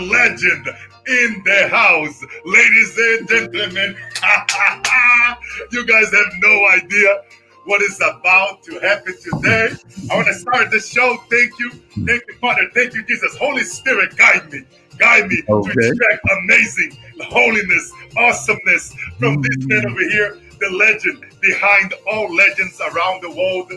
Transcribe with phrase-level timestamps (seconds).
[0.00, 0.68] we have the legend
[1.06, 3.96] in the house, ladies and gentlemen.
[5.72, 7.22] you guys have no idea
[7.64, 9.70] what is about to happen today.
[10.10, 11.16] I want to start the show.
[11.30, 11.70] Thank you.
[12.06, 12.68] Thank you, Father.
[12.74, 13.36] Thank you, Jesus.
[13.36, 14.62] Holy Spirit, guide me.
[14.98, 15.72] Guide me okay.
[15.72, 19.42] to expect amazing holiness, awesomeness from mm.
[19.42, 23.72] this man over here, the legend behind all legends around the world.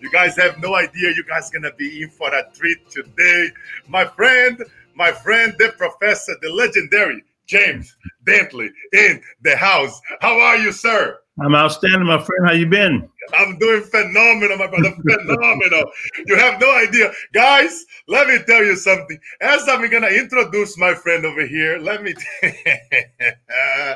[0.00, 1.12] You guys have no idea.
[1.14, 3.50] You guys gonna be in for a treat today.
[3.88, 4.62] My friend,
[4.94, 10.00] my friend, the professor, the legendary James Dentley in the house.
[10.20, 11.18] How are you, sir?
[11.40, 12.46] I'm outstanding, my friend.
[12.46, 13.08] How you been?
[13.34, 14.94] I'm doing phenomenal, my brother.
[15.02, 15.84] phenomenal.
[16.26, 17.10] You have no idea.
[17.32, 19.18] Guys, let me tell you something.
[19.40, 23.94] As I'm gonna introduce my friend over here, let me eh,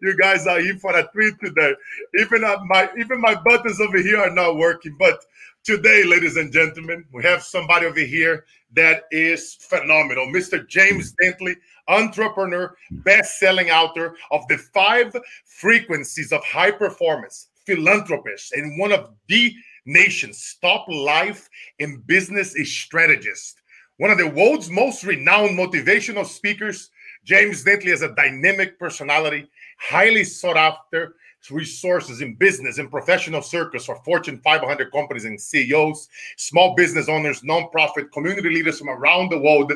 [0.00, 1.74] you guys are in for a treat today.
[2.18, 5.18] Even uh, my even my buttons over here are not working, but
[5.64, 10.26] today, ladies and gentlemen, we have somebody over here that is phenomenal.
[10.26, 10.68] Mr.
[10.68, 11.56] James Dentley
[11.88, 19.54] entrepreneur, best-selling author of the five frequencies of high performance, philanthropist, and one of the
[19.86, 21.48] nation's top life
[21.80, 23.54] and business strategists.
[23.96, 26.90] One of the world's most renowned motivational speakers,
[27.24, 31.14] James Dentley is a dynamic personality, highly sought after,
[31.50, 37.42] resources in business and professional circles for Fortune 500 companies and CEOs, small business owners,
[37.42, 39.72] nonprofit, community leaders from around the world.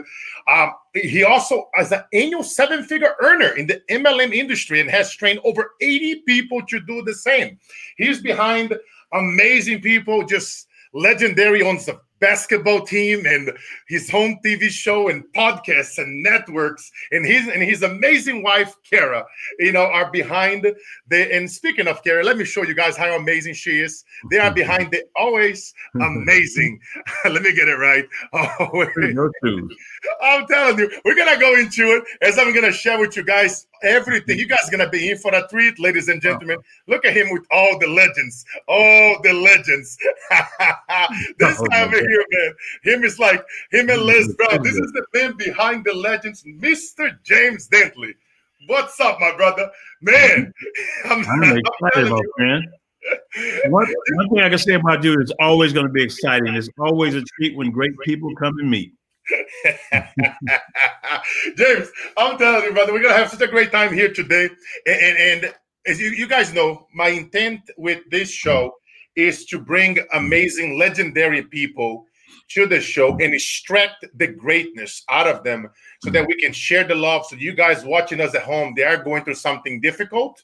[0.46, 5.12] Um, he also is an annual seven figure earner in the MLM industry and has
[5.12, 7.58] trained over 80 people to do the same.
[7.96, 8.74] He's behind
[9.12, 13.52] amazing people, just legendary on the basketball team and
[13.88, 19.24] his home TV show and podcasts and networks and his and his amazing wife Kara,
[19.58, 20.66] you know, are behind
[21.08, 21.34] the.
[21.34, 24.04] And speaking of Kara, let me show you guys how amazing she is.
[24.30, 26.80] They are behind the always amazing.
[27.24, 28.06] let me get it right.
[28.60, 29.68] Oh,
[30.22, 33.66] I'm telling you, we're gonna go into it as I'm gonna share with you guys
[33.82, 34.38] everything.
[34.38, 36.58] You guys are gonna be in for a treat, ladies and gentlemen.
[36.86, 39.96] Look at him with all the legends, all the legends.
[41.38, 42.54] this oh, guy over here, man.
[42.82, 44.62] Him is like him and Les Brown.
[44.62, 47.16] This is the man behind the legends, Mr.
[47.24, 48.14] James Dentley.
[48.66, 49.70] What's up, my brother?
[50.00, 50.52] Man,
[51.04, 52.64] I'm, I'm excited, my friend.
[53.66, 56.54] One, one thing I can say about you is always going to be exciting.
[56.54, 58.92] It's always a treat when great people come and meet.
[61.56, 64.48] James, I'm telling you, brother, we're gonna have such a great time here today.
[64.86, 65.54] And, and, and
[65.86, 68.74] as you, you, guys know, my intent with this show
[69.16, 72.06] is to bring amazing, legendary people
[72.50, 75.70] to the show and extract the greatness out of them
[76.02, 77.26] so that we can share the love.
[77.26, 80.42] So you guys watching us at home, they are going through something difficult,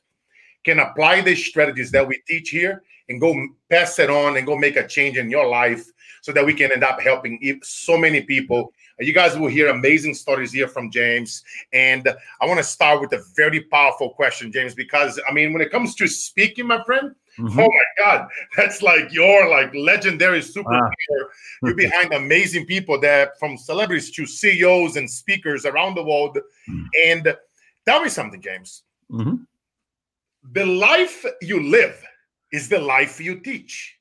[0.64, 3.34] can apply the strategies that we teach here and go
[3.70, 5.86] pass it on and go make a change in your life
[6.24, 8.72] so that we can end up helping so many people.
[8.98, 11.44] You guys will hear amazing stories here from James.
[11.74, 12.08] And
[12.40, 15.70] I want to start with a very powerful question, James, because I mean, when it
[15.70, 17.58] comes to speaking, my friend, Mm-hmm.
[17.58, 20.88] Oh my God, that's like your like legendary superpower.
[20.88, 21.26] Ah.
[21.64, 26.38] You're behind amazing people that from celebrities to CEOs and speakers around the world.
[26.70, 26.84] Mm-hmm.
[27.06, 27.36] And
[27.86, 28.84] tell me something, James.
[29.10, 29.34] Mm-hmm.
[30.52, 32.00] The life you live
[32.52, 33.98] is the life you teach.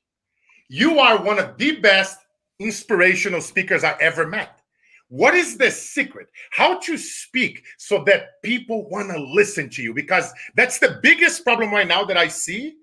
[0.68, 2.18] You are one of the best
[2.58, 4.60] inspirational speakers I ever met.
[5.08, 6.28] What is the secret?
[6.50, 9.92] How to speak so that people want to listen to you?
[9.94, 12.76] Because that's the biggest problem right now that I see.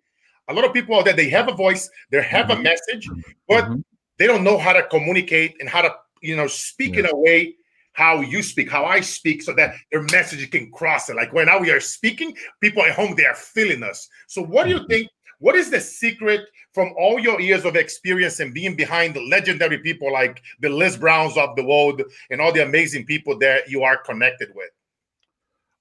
[0.47, 2.59] A lot of people out there, they have a voice, they have mm-hmm.
[2.59, 3.09] a message,
[3.47, 3.79] but mm-hmm.
[4.17, 7.01] they don't know how to communicate and how to, you know, speak yeah.
[7.01, 7.55] in a way
[7.93, 11.15] how you speak, how I speak, so that their message can cross it.
[11.15, 14.07] Like when now we are speaking, people at home, they are feeling us.
[14.27, 14.87] So what do you mm-hmm.
[14.87, 15.09] think
[15.41, 16.41] what is the secret
[16.73, 20.95] from all your years of experience and being behind the legendary people like the Les
[20.95, 24.69] Browns of the world and all the amazing people that you are connected with?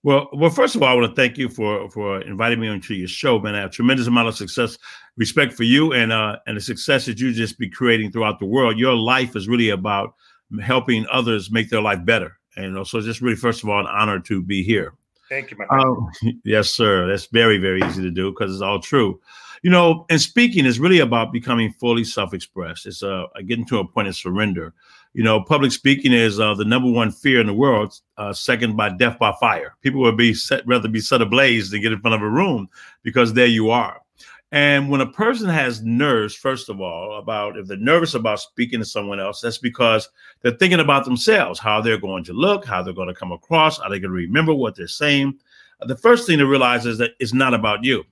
[0.03, 2.95] Well, well, first of all, I want to thank you for for inviting me onto
[2.95, 3.55] your show, man.
[3.55, 4.79] I have a tremendous amount of success,
[5.19, 8.47] respect for you, and uh, and the success that you just be creating throughout the
[8.47, 8.79] world.
[8.79, 10.15] Your life is really about
[10.63, 14.21] helping others make their life better, and so just really, first of all, an honor
[14.21, 14.95] to be here.
[15.29, 15.85] Thank you, my friend.
[15.85, 17.07] Um, yes, sir.
[17.07, 19.21] That's very, very easy to do because it's all true
[19.63, 22.87] you know, and speaking is really about becoming fully self-expressed.
[22.87, 24.73] It's uh, getting to a point of surrender.
[25.13, 28.77] You know, public speaking is uh, the number one fear in the world, uh, second
[28.77, 29.75] by death by fire.
[29.83, 32.69] People would be set, rather be set ablaze than get in front of a room
[33.03, 34.01] because there you are.
[34.53, 38.81] And when a person has nerves, first of all, about if they're nervous about speaking
[38.81, 40.09] to someone else, that's because
[40.43, 43.79] they're thinking about themselves, how they're going to look, how they're going to come across,
[43.79, 45.39] are they going to remember what they're saying.
[45.83, 48.05] The first thing to realize is that it's not about you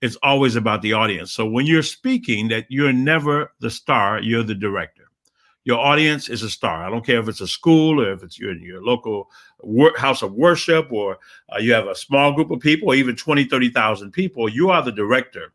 [0.00, 1.32] it's always about the audience.
[1.32, 5.04] So when you're speaking, that you're never the star, you're the director.
[5.64, 6.86] your audience is a star.
[6.86, 9.28] I don't care if it's a school or if it's your, your local
[9.96, 11.18] house of worship or
[11.54, 14.48] uh, you have a small group of people or even 20, 30,000 people.
[14.48, 15.52] You are the director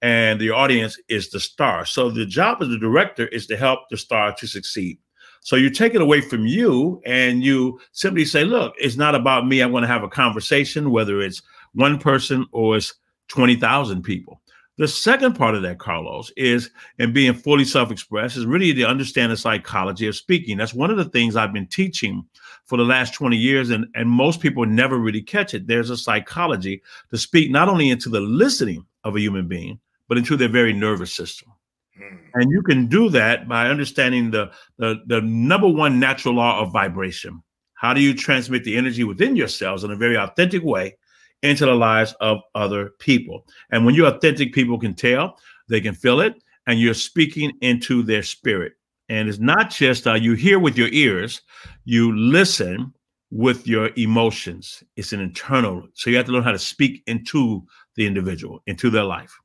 [0.00, 1.84] and the audience is the star.
[1.84, 4.98] So the job of the director is to help the star to succeed.
[5.40, 9.46] So you take it away from you and you simply say, look, it's not about
[9.46, 9.60] me.
[9.60, 11.42] I want to have a conversation, whether it's
[11.74, 12.94] one person or it's
[13.28, 14.42] 20,000 people.
[14.78, 19.30] The second part of that, Carlos, is in being fully self-expressed is really to understand
[19.30, 20.56] the psychology of speaking.
[20.56, 22.24] That's one of the things I've been teaching
[22.64, 25.66] for the last 20 years, and, and most people never really catch it.
[25.66, 29.78] There's a psychology to speak not only into the listening of a human being,
[30.08, 31.52] but into their very nervous system.
[31.98, 32.16] Hmm.
[32.34, 36.72] And you can do that by understanding the, the, the number one natural law of
[36.72, 37.42] vibration.
[37.74, 40.96] How do you transmit the energy within yourselves in a very authentic way
[41.42, 43.46] into the lives of other people?
[43.70, 48.02] And when you're authentic, people can tell, they can feel it, and you're speaking into
[48.02, 48.74] their spirit.
[49.08, 51.42] And it's not just uh, you hear with your ears,
[51.84, 52.92] you listen
[53.30, 54.82] with your emotions.
[54.96, 55.88] It's an internal.
[55.94, 57.62] So you have to learn how to speak into
[57.96, 59.38] the individual, into their life.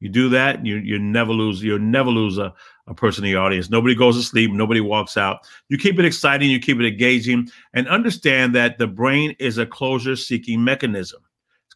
[0.00, 1.62] You do that, you you never lose.
[1.62, 2.54] You'll never lose a,
[2.86, 3.68] a person in the audience.
[3.68, 4.50] Nobody goes to sleep.
[4.50, 5.40] Nobody walks out.
[5.68, 6.50] You keep it exciting.
[6.50, 11.20] You keep it engaging, and understand that the brain is a closure-seeking mechanism.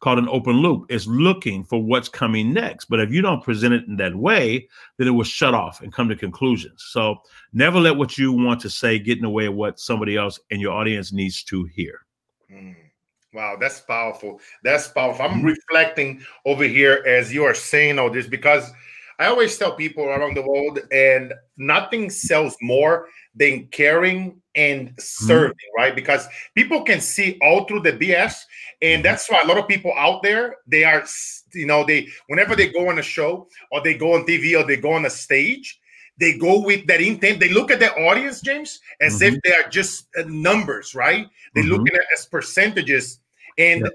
[0.04, 0.84] Called an open loop.
[0.90, 2.84] It's looking for what's coming next.
[2.90, 4.68] But if you don't present it in that way,
[4.98, 6.84] then it will shut off and come to conclusions.
[6.90, 7.16] So
[7.54, 10.38] never let what you want to say get in the way of what somebody else
[10.50, 12.04] and your audience needs to hear.
[12.52, 12.76] Mm.
[13.32, 14.40] Wow, that's powerful.
[14.62, 15.24] That's powerful.
[15.24, 15.46] I'm mm-hmm.
[15.46, 18.70] reflecting over here as you are saying all this because
[19.18, 25.00] I always tell people around the world, and nothing sells more than caring and mm-hmm.
[25.00, 25.82] serving, mm-hmm.
[25.82, 25.96] right?
[25.96, 28.42] Because people can see all through the BS,
[28.82, 29.02] and mm-hmm.
[29.02, 31.04] that's why a lot of people out there they are,
[31.52, 34.66] you know, they whenever they go on a show or they go on TV or
[34.66, 35.80] they go on a stage,
[36.18, 37.40] they go with that intent.
[37.40, 39.34] They look at the audience, James, as mm-hmm.
[39.34, 41.26] if they are just uh, numbers, right?
[41.54, 41.70] They mm-hmm.
[41.70, 43.20] look at it as percentages
[43.58, 43.88] and yeah.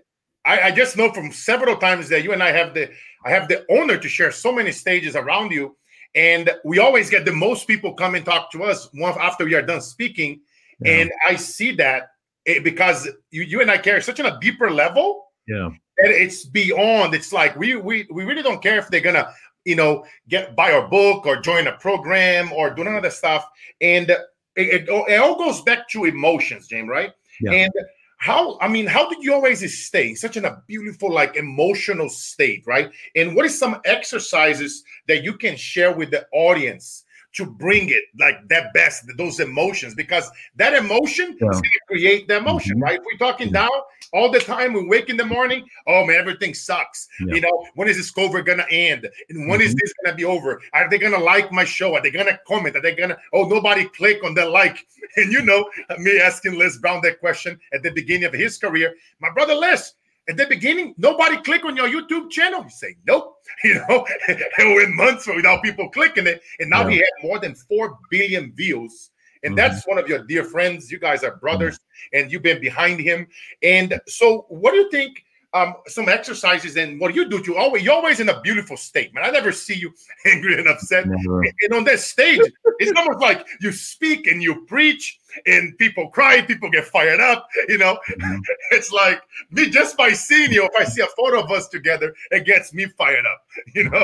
[0.46, 2.90] I, I, just know from several times that you and I have the
[3.26, 5.76] I have the honor to share so many stages around you,
[6.16, 9.56] and we always get the most people come and talk to us once after we
[9.56, 10.42] are done speaking.
[10.82, 10.92] Yeah.
[10.92, 12.12] And I see that
[12.46, 15.26] it, because you, you and I care such on a deeper level.
[15.48, 15.70] Yeah.
[15.98, 17.14] That it's beyond.
[17.14, 19.34] It's like we we we really don't care if they're gonna
[19.66, 23.14] you know get buy our book or join a program or do none of that
[23.14, 23.46] stuff.
[23.82, 24.20] And it,
[24.56, 26.90] it, oh, it all goes back to emotions, James.
[26.90, 27.12] Right?
[27.42, 27.52] Yeah.
[27.52, 27.74] And
[28.20, 32.62] how i mean how did you always stay in such a beautiful like emotional state
[32.68, 37.90] right and what is some exercises that you can share with the audience to bring
[37.90, 41.50] it like that best those emotions because that emotion yeah.
[41.50, 42.84] is going to create the emotion mm-hmm.
[42.84, 43.70] right we're talking down
[44.14, 47.36] all the time we wake in the morning oh man everything sucks yeah.
[47.36, 49.68] you know when is this cover gonna end and when mm-hmm.
[49.68, 52.76] is this gonna be over are they gonna like my show are they gonna comment
[52.76, 54.88] are they gonna oh nobody click on the like
[55.18, 58.96] and you know me asking les brown that question at the beginning of his career
[59.20, 59.94] my brother les
[60.30, 62.64] at the beginning, nobody click on your YouTube channel.
[62.64, 66.90] You say nope, you know, it went months without people clicking it, and now yeah.
[66.90, 69.12] he had more than four billion views.
[69.44, 69.58] And mm-hmm.
[69.58, 70.92] that's one of your dear friends.
[70.92, 72.20] You guys are brothers, mm-hmm.
[72.20, 73.28] and you've been behind him.
[73.64, 75.24] And so, what do you think?
[75.54, 79.14] Um, some exercises and what you do to always you're always in a beautiful state,
[79.14, 79.24] man.
[79.24, 79.94] I never see you
[80.26, 81.08] angry and upset.
[81.08, 81.44] Never.
[81.44, 82.42] And on that stage,
[82.80, 87.48] it's almost like you speak and you preach, and people cry, people get fired up.
[87.68, 88.40] You know, mm-hmm.
[88.72, 90.66] it's like me just by seeing you.
[90.66, 93.42] If I see a photo of us together, it gets me fired up.
[93.76, 94.04] You know.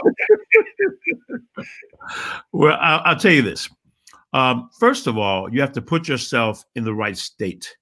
[2.52, 3.70] well, I'll, I'll, tell you this.
[4.34, 7.76] Um, first of all, you have to put yourself in the right state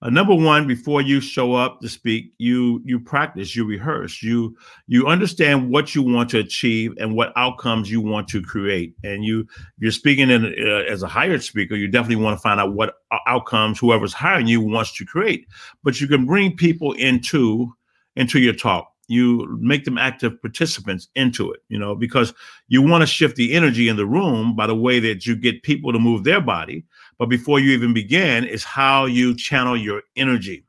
[0.00, 4.56] uh, number one before you show up to speak you you practice you rehearse you
[4.86, 8.94] you understand what you want to achieve and what outcomes you want to create.
[9.02, 9.46] And you
[9.78, 12.94] you're speaking in uh, as a hired speaker you definitely want to find out what
[13.26, 15.46] outcomes whoever's hiring you wants to create.
[15.82, 17.72] But you can bring people into
[18.16, 18.92] into your talk.
[19.10, 22.34] You make them active participants into it you know because
[22.68, 25.62] you want to shift the energy in the room by the way that you get
[25.62, 26.84] people to move their body
[27.18, 30.64] but before you even begin is how you channel your energy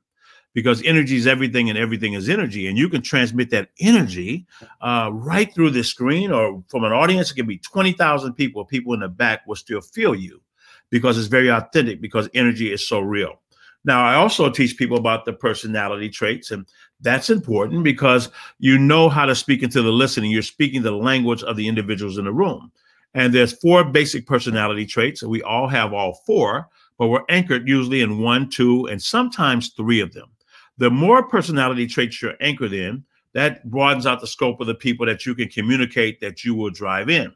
[0.53, 4.45] because energy is everything and everything is energy and you can transmit that energy
[4.81, 8.93] uh, right through the screen or from an audience it can be 20000 people people
[8.93, 10.41] in the back will still feel you
[10.89, 13.39] because it's very authentic because energy is so real
[13.85, 16.65] now, I also teach people about the personality traits, and
[16.99, 18.29] that's important because
[18.59, 20.31] you know how to speak into the listening.
[20.31, 22.71] You're speaking the language of the individuals in the room.
[23.13, 28.01] And there's four basic personality traits, we all have all four, but we're anchored usually
[28.01, 30.29] in one, two, and sometimes three of them.
[30.77, 35.05] The more personality traits you're anchored in, that broadens out the scope of the people
[35.05, 37.33] that you can communicate that you will drive in.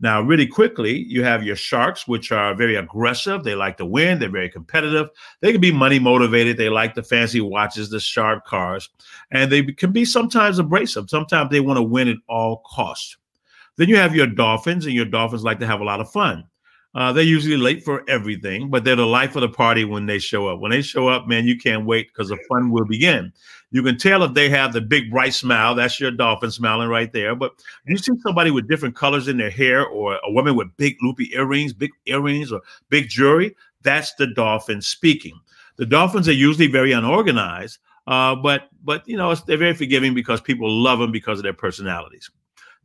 [0.00, 3.44] Now, really quickly, you have your sharks, which are very aggressive.
[3.44, 4.18] They like to win.
[4.18, 5.08] They're very competitive.
[5.40, 6.56] They can be money motivated.
[6.56, 8.88] They like the fancy watches, the sharp cars,
[9.30, 11.08] and they can be sometimes abrasive.
[11.08, 13.16] Sometimes they want to win at all costs.
[13.76, 16.44] Then you have your dolphins, and your dolphins like to have a lot of fun.
[16.94, 20.18] Uh, they're usually late for everything, but they're the life of the party when they
[20.18, 20.60] show up.
[20.60, 23.32] When they show up, man, you can't wait because the fun will begin.
[23.70, 25.74] You can tell if they have the big bright smile.
[25.74, 27.34] That's your dolphin smiling right there.
[27.34, 27.52] But
[27.86, 31.30] you see somebody with different colors in their hair, or a woman with big loopy
[31.34, 32.60] earrings, big earrings, or
[32.90, 33.56] big jewelry.
[33.80, 35.40] That's the dolphin speaking.
[35.76, 40.42] The dolphins are usually very unorganized, uh, but but you know they're very forgiving because
[40.42, 42.30] people love them because of their personalities.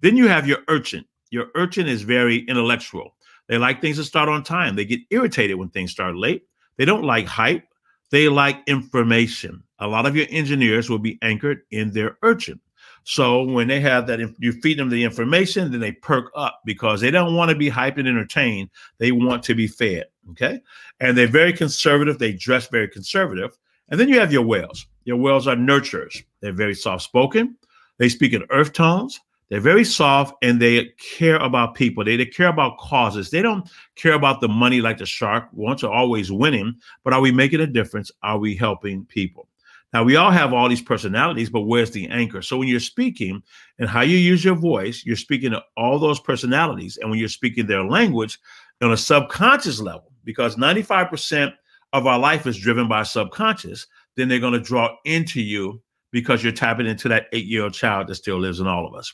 [0.01, 1.05] Then you have your urchin.
[1.29, 3.15] Your urchin is very intellectual.
[3.47, 4.75] They like things to start on time.
[4.75, 6.43] They get irritated when things start late.
[6.77, 7.63] They don't like hype.
[8.11, 9.63] They like information.
[9.79, 12.59] A lot of your engineers will be anchored in their urchin.
[13.03, 16.99] So when they have that, you feed them the information, then they perk up because
[16.99, 18.69] they don't want to be hyped and entertained.
[18.97, 20.05] They want to be fed.
[20.31, 20.59] Okay.
[20.99, 22.19] And they're very conservative.
[22.19, 23.57] They dress very conservative.
[23.89, 24.85] And then you have your whales.
[25.05, 26.21] Your whales are nurturers.
[26.41, 27.55] They're very soft spoken.
[27.97, 29.21] They speak in earth tones.
[29.49, 32.03] They're very soft and they care about people.
[32.03, 33.29] They, they care about causes.
[33.29, 35.47] They don't care about the money like the shark.
[35.53, 38.11] Wants are always winning, but are we making a difference?
[38.23, 39.47] Are we helping people?
[39.93, 42.41] Now, we all have all these personalities, but where's the anchor?
[42.41, 43.41] So, when you're speaking
[43.79, 46.97] and how you use your voice, you're speaking to all those personalities.
[46.97, 48.37] And when you're speaking their language
[48.81, 51.53] on a subconscious level, because 95%
[51.93, 53.87] of our life is driven by subconscious,
[54.17, 57.73] then they're going to draw into you because you're tapping into that eight year old
[57.73, 59.13] child that still lives in all of us.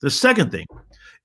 [0.00, 0.66] The second thing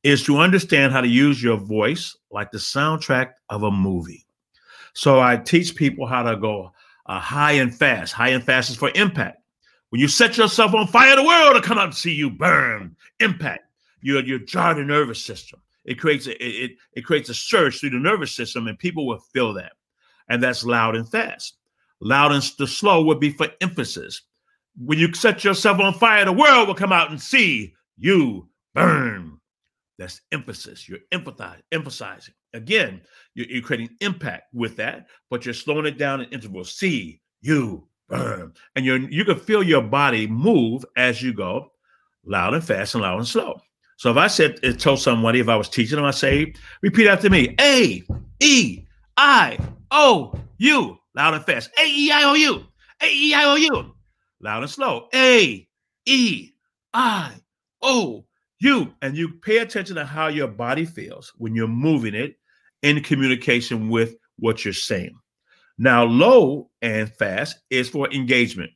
[0.04, 4.26] is to understand how to use your voice like the soundtrack of a movie.
[4.94, 6.72] So I teach people how to go
[7.06, 8.14] uh, high and fast.
[8.14, 9.42] High and fast is for impact.
[9.90, 12.96] When you set yourself on fire, the world will come out and see you burn.
[13.20, 13.64] Impact.
[14.02, 15.62] You you jar the nervous system.
[15.86, 19.20] It creates a, it, it creates a surge through the nervous system, and people will
[19.20, 19.74] feel that.
[20.30, 21.58] And that's loud and fast.
[22.02, 24.22] Loud and the slow would be for emphasis.
[24.78, 29.40] When you set yourself on fire, the world will come out and see you burn.
[29.98, 30.88] That's emphasis.
[30.88, 32.34] You're empathize, emphasizing.
[32.54, 33.02] Again,
[33.34, 36.74] you're, you're, creating impact with that, but you're slowing it down in intervals.
[36.78, 38.54] See, you burn.
[38.76, 41.72] And you're you can feel your body move as you go,
[42.26, 43.60] loud and fast and loud and slow.
[43.98, 47.08] So if I said uh, told somebody, if I was teaching them, I say, repeat
[47.08, 47.56] after me.
[47.62, 48.04] A
[48.42, 49.58] E I
[49.92, 50.98] O U.
[51.16, 51.70] Loud and fast.
[51.80, 52.66] A E I O U.
[53.02, 53.96] A E I O U.
[54.42, 55.08] Loud and slow.
[55.14, 55.66] A
[56.06, 56.50] E
[56.94, 57.32] I
[57.82, 58.26] O
[58.60, 62.38] you and you pay attention to how your body feels when you're moving it
[62.84, 65.18] in communication with what you're saying.
[65.78, 68.72] Now, low and fast is for engagement.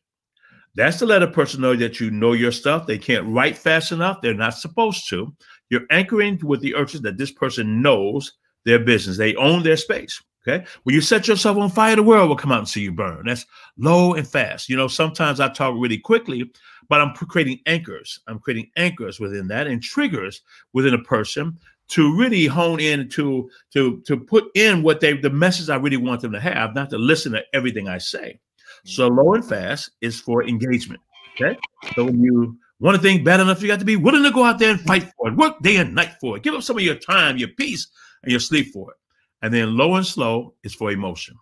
[0.75, 2.87] That's to let a person know that you know your stuff.
[2.87, 4.21] They can't write fast enough.
[4.21, 5.33] They're not supposed to.
[5.69, 8.33] You're anchoring with the urges that this person knows
[8.65, 9.17] their business.
[9.17, 10.21] They own their space.
[10.49, 10.65] Okay.
[10.83, 13.25] When you set yourself on fire, the world will come out and see you burn.
[13.25, 13.45] That's
[13.77, 14.69] low and fast.
[14.69, 16.49] You know, sometimes I talk really quickly,
[16.87, 18.19] but I'm creating anchors.
[18.27, 20.41] I'm creating anchors within that and triggers
[20.73, 21.57] within a person
[21.89, 25.97] to really hone in to to to put in what they the message I really
[25.97, 28.39] want them to have, not to listen to everything I say.
[28.85, 31.01] So low and fast is for engagement.
[31.35, 31.57] Okay.
[31.95, 34.43] So when you want to think bad enough, you got to be willing to go
[34.43, 36.77] out there and fight for it, work day and night for it, give up some
[36.77, 37.87] of your time, your peace,
[38.23, 38.97] and your sleep for it.
[39.41, 41.35] And then low and slow is for emotion.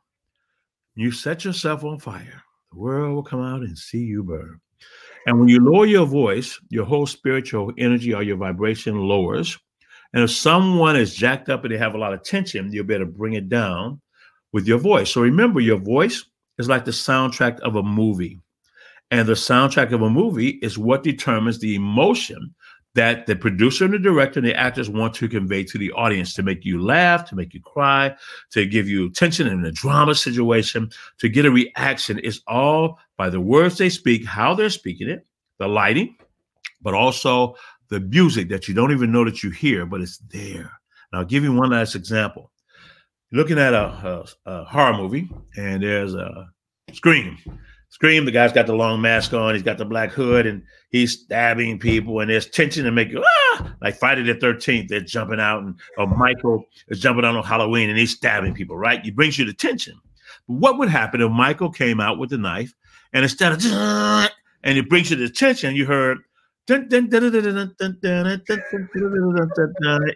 [0.95, 4.59] You set yourself on fire, the world will come out and see you burn.
[5.25, 9.57] And when you lower your voice, your whole spiritual energy or your vibration lowers.
[10.13, 12.93] And if someone is jacked up and they have a lot of tension, you'll be
[12.93, 13.99] able to bring it down
[14.53, 15.11] with your voice.
[15.11, 16.25] So remember, your voice
[16.57, 18.39] is like the soundtrack of a movie.
[19.11, 22.53] And the soundtrack of a movie is what determines the emotion
[22.97, 26.33] that the producer and the director and the actors want to convey to the audience
[26.33, 28.13] to make you laugh, to make you cry,
[28.49, 30.89] to give you tension in a drama situation,
[31.19, 32.19] to get a reaction.
[32.23, 35.27] It's all by the words they speak, how they're speaking it,
[35.59, 36.17] the lighting,
[36.81, 37.55] but also
[37.89, 40.71] the music that you don't even know that you hear, but it's there.
[41.11, 42.51] And I'll give you one last example.
[43.31, 46.49] Looking at a, a, a horror movie, and there's a
[46.93, 47.37] scream
[47.89, 51.19] Scream, the guy's got the long mask on, he's got the black hood, and he's
[51.21, 53.47] stabbing people, and there's tension to make you ah
[53.81, 57.89] like Friday the 13th, they're jumping out, and or Michael is jumping out on Halloween
[57.89, 59.05] and he's stabbing people, right?
[59.05, 59.99] It brings you to tension.
[60.47, 62.73] But what would happen if Michael came out with the knife
[63.13, 63.63] and instead of
[64.63, 66.19] and it brings you to tension, you heard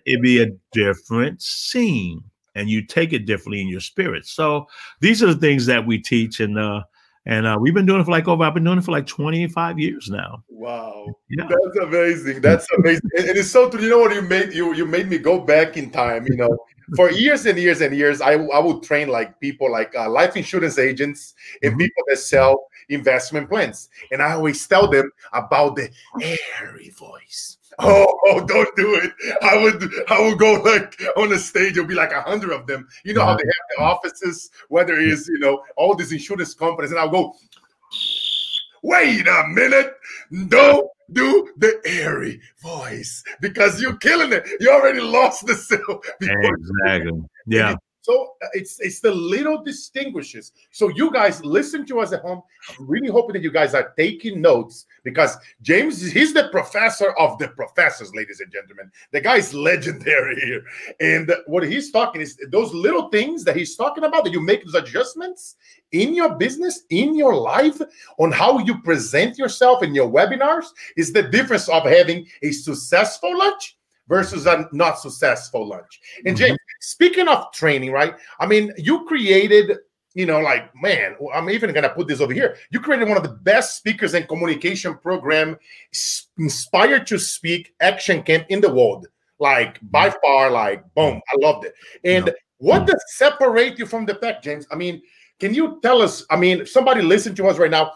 [0.06, 2.22] it'd be a different scene
[2.56, 4.26] and you take it differently in your spirit.
[4.26, 4.68] So
[5.00, 6.82] these are the things that we teach and uh
[7.26, 9.06] And uh, we've been doing it for like over, I've been doing it for like
[9.06, 10.44] 25 years now.
[10.50, 11.06] Wow.
[11.30, 11.48] Yeah.
[11.48, 12.42] That's amazing.
[12.42, 13.10] That's amazing.
[13.18, 13.82] and it's so true.
[13.82, 16.58] You know what you made you you made me go back in time, you know.
[16.96, 20.36] For years and years and years, I, I would train like people like uh, life
[20.36, 21.80] insurance agents and mm-hmm.
[21.80, 23.90] people that sell investment plans.
[24.12, 25.90] And I always tell them about the
[26.22, 27.58] airy voice.
[27.80, 29.12] Oh, oh, don't do it.
[29.42, 32.68] I would I would go like on a stage, it'll be like a hundred of
[32.68, 32.88] them.
[33.04, 33.84] You know how they have the mm-hmm.
[33.84, 37.36] offices, whether it's you know, all these insurance companies, and I'll go,
[38.84, 39.94] wait a minute,
[40.48, 44.48] don't do the airy voice because you're killing it.
[44.60, 46.02] You already lost the sale.
[46.22, 47.24] Exactly.
[47.48, 47.76] Yeah.
[48.02, 50.54] So uh, it's it's the little distinguishes.
[50.72, 52.42] So you guys listen to us at home.
[52.70, 57.38] I'm really hoping that you guys are taking notes because James he's the professor of
[57.38, 58.92] the professors, ladies and gentlemen.
[59.12, 60.64] The guy's legendary here,
[61.00, 64.66] and what he's talking is those little things that he's talking about that you make
[64.66, 65.58] those adjustments
[65.92, 67.80] in your business, in your life,
[68.18, 70.66] on how you present yourself in your webinars
[70.98, 73.78] is the difference of having a successful lunch
[74.12, 76.02] versus a not successful lunch.
[76.26, 76.48] And mm-hmm.
[76.48, 78.14] James, speaking of training, right?
[78.42, 79.78] I mean, you created,
[80.14, 82.58] you know, like, man, I'm even gonna put this over here.
[82.72, 85.58] You created one of the best speakers and communication program
[86.38, 89.08] inspired to speak action camp in the world.
[89.40, 90.18] Like by mm-hmm.
[90.22, 91.74] far, like boom, I loved it.
[92.04, 92.34] And yeah.
[92.58, 94.68] what does separate you from the pack, James?
[94.70, 95.02] I mean,
[95.40, 96.26] can you tell us?
[96.30, 97.94] I mean, somebody listen to us right now.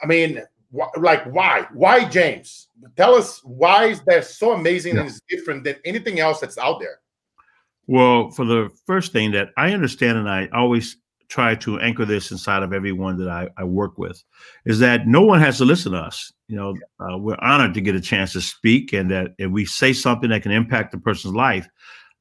[0.00, 0.42] I mean,
[0.74, 1.66] wh- like why?
[1.72, 2.68] Why James?
[2.96, 5.00] tell us why is that so amazing yeah.
[5.00, 7.00] and is different than anything else that's out there
[7.86, 10.96] well for the first thing that i understand and i always
[11.28, 14.20] try to anchor this inside of everyone that I, I work with
[14.66, 17.80] is that no one has to listen to us you know uh, we're honored to
[17.80, 20.98] get a chance to speak and that if we say something that can impact a
[20.98, 21.68] person's life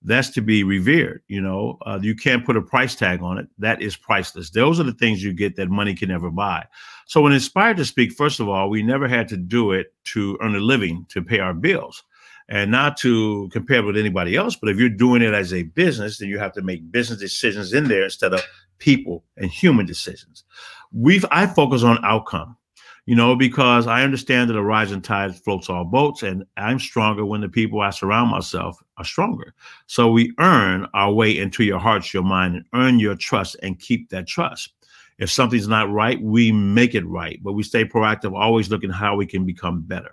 [0.04, 1.78] that's to be revered you know?
[1.86, 3.48] Uh, you can't put a price tag on it.
[3.58, 4.50] That is priceless.
[4.50, 6.66] Those are the things you get that money can never buy.
[7.06, 10.38] So when inspired to speak first of all we never had to do it to
[10.42, 12.04] earn a living to pay our bills.
[12.52, 16.18] And not to compare with anybody else but if you're doing it as a business
[16.18, 18.42] then you have to make business decisions in there instead of
[18.80, 20.44] people and human decisions.
[20.92, 22.58] We've i focus on outcome
[23.06, 27.26] you know, because I understand that a rising tide floats all boats, and I'm stronger
[27.26, 29.54] when the people I surround myself are stronger.
[29.88, 33.80] So we earn our way into your hearts, your mind, and earn your trust and
[33.80, 34.74] keep that trust.
[35.18, 39.16] If something's not right, we make it right, but we stay proactive, always looking how
[39.16, 40.12] we can become better.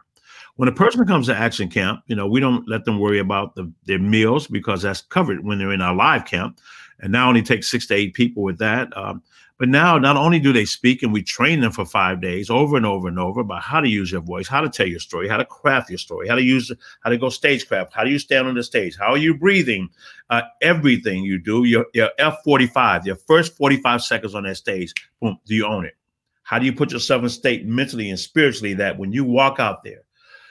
[0.57, 3.55] When a person comes to action camp, you know, we don't let them worry about
[3.55, 6.59] the, their meals because that's covered when they're in our live camp.
[7.01, 8.96] And now only takes six to eight people with that.
[8.96, 9.22] Um,
[9.59, 12.77] but now, not only do they speak and we train them for five days over
[12.77, 15.29] and over and over about how to use your voice, how to tell your story,
[15.29, 18.19] how to craft your story, how to use, how to go stagecraft, how do you
[18.19, 19.88] stand on the stage, how are you breathing,
[20.29, 24.92] uh, everything you do, your, your F45, your first 45 seconds on that stage,
[25.23, 25.95] boom, do you own it?
[26.42, 29.83] How do you put yourself in state mentally and spiritually that when you walk out
[29.83, 30.03] there,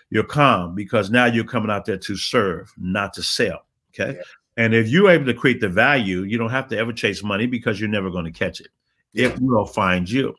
[0.10, 3.65] you're calm because now you're coming out there to serve, not to sell.
[3.94, 4.15] Okay.
[4.18, 4.24] Yeah.
[4.58, 7.46] And if you're able to create the value, you don't have to ever chase money
[7.46, 8.70] because you're never going to catch it
[9.15, 10.36] it will find you.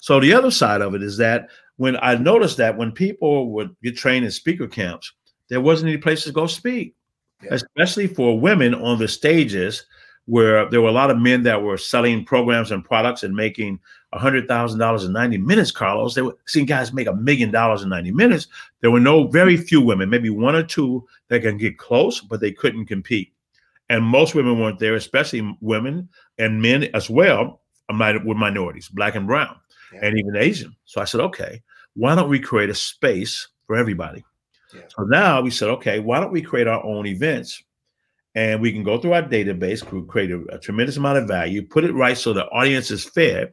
[0.00, 3.74] So the other side of it is that when I noticed that when people would
[3.82, 5.12] get trained in speaker camps,
[5.48, 6.94] there wasn't any place to go speak,
[7.42, 7.54] yeah.
[7.54, 9.84] especially for women on the stages
[10.26, 13.80] where there were a lot of men that were selling programs and products and making
[14.14, 16.14] $100,000 in 90 minutes, Carlos.
[16.14, 18.46] They were seeing guys make a million dollars in 90 minutes.
[18.80, 22.40] There were no, very few women, maybe one or two that can get close, but
[22.40, 23.32] they couldn't compete.
[23.88, 29.26] And most women weren't there, especially women and men as well, with minorities, black and
[29.26, 29.56] brown,
[29.92, 30.00] yeah.
[30.02, 30.74] and even Asian.
[30.84, 31.62] So I said, okay,
[31.94, 34.24] why don't we create a space for everybody?
[34.74, 34.82] Yeah.
[34.88, 37.62] So now we said, okay, why don't we create our own events?
[38.36, 41.84] And we can go through our database, create a, a tremendous amount of value, put
[41.84, 43.52] it right so the audience is fed,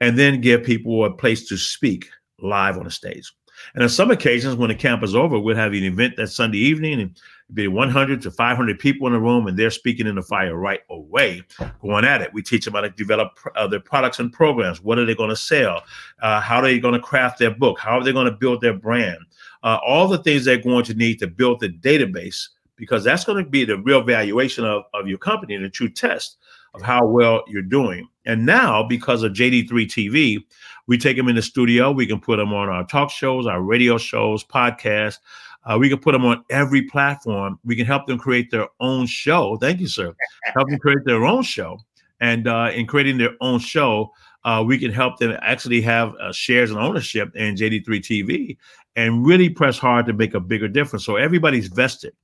[0.00, 2.08] and then give people a place to speak
[2.40, 3.32] live on the stage.
[3.74, 6.58] And on some occasions, when the camp is over, we'll have an event that Sunday
[6.58, 7.20] evening, and
[7.54, 10.80] be 100 to 500 people in the room, and they're speaking in the fire right
[10.90, 11.42] away,
[11.80, 12.32] going at it.
[12.32, 14.82] We teach them how to develop uh, their products and programs.
[14.82, 15.82] What are they going to sell?
[16.20, 17.78] Uh, how are they going to craft their book?
[17.78, 19.18] How are they going to build their brand?
[19.62, 23.42] Uh, all the things they're going to need to build the database, because that's going
[23.42, 26.36] to be the real valuation of, of your company and the true test
[26.74, 28.06] of how well you're doing.
[28.26, 30.44] And now, because of JD3 TV,
[30.88, 31.92] we take them in the studio.
[31.92, 35.18] We can put them on our talk shows, our radio shows, podcasts.
[35.64, 37.58] Uh, we can put them on every platform.
[37.62, 39.58] We can help them create their own show.
[39.58, 40.14] Thank you, sir.
[40.54, 41.78] help them create their own show.
[42.20, 44.12] And uh, in creating their own show,
[44.44, 48.56] uh, we can help them actually have uh, shares and ownership in JD3 TV
[48.96, 51.04] and really press hard to make a bigger difference.
[51.04, 52.14] So everybody's vested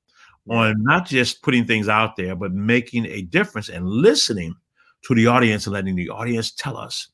[0.49, 4.55] on not just putting things out there, but making a difference and listening
[5.03, 7.09] to the audience and letting the audience tell us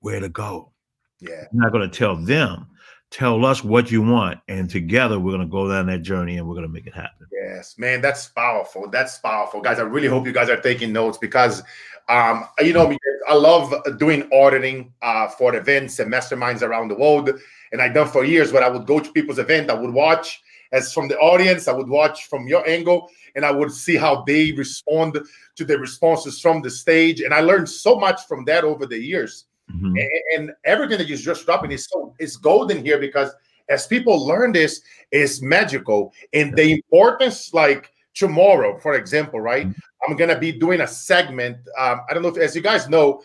[0.00, 0.72] where to go.
[1.20, 1.46] Yeah.
[1.52, 2.66] You're not going to tell them.
[3.10, 6.46] Tell us what you want, and together we're going to go down that journey and
[6.46, 7.26] we're going to make it happen.
[7.32, 8.90] Yes, man, that's powerful.
[8.90, 9.78] That's powerful, guys.
[9.78, 11.62] I really hope you guys are taking notes because,
[12.10, 12.94] um, you know,
[13.26, 17.30] I love doing auditing uh, for events and masterminds around the world,
[17.72, 18.52] and I've done for years.
[18.52, 21.72] But I would go to people's event, I would watch as from the audience, I
[21.72, 25.18] would watch from your angle, and I would see how they respond
[25.56, 28.98] to the responses from the stage, and I learned so much from that over the
[28.98, 29.46] years.
[29.70, 29.96] Mm-hmm.
[29.96, 33.30] And, and, everything that you're just dropping is so is golden here because
[33.68, 36.12] as people learn this, it's magical.
[36.32, 39.66] And the importance, like tomorrow, for example, right?
[39.66, 40.10] Mm-hmm.
[40.10, 41.58] I'm gonna be doing a segment.
[41.76, 43.22] Um, I don't know if, as you guys know,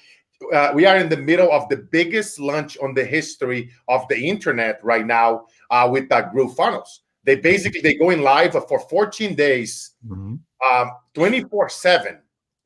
[0.52, 4.18] uh, we are in the middle of the biggest launch on the history of the
[4.18, 7.00] internet right now uh, with uh, GrooveFunnels.
[7.24, 10.36] They basically they go in live for 14 days, mm-hmm.
[10.76, 12.18] um, 24 seven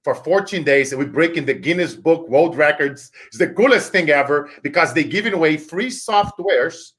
[0.04, 3.12] for 14 days and we break in the Guinness Book World Records.
[3.28, 6.94] It's the coolest thing ever because they're giving away free softwares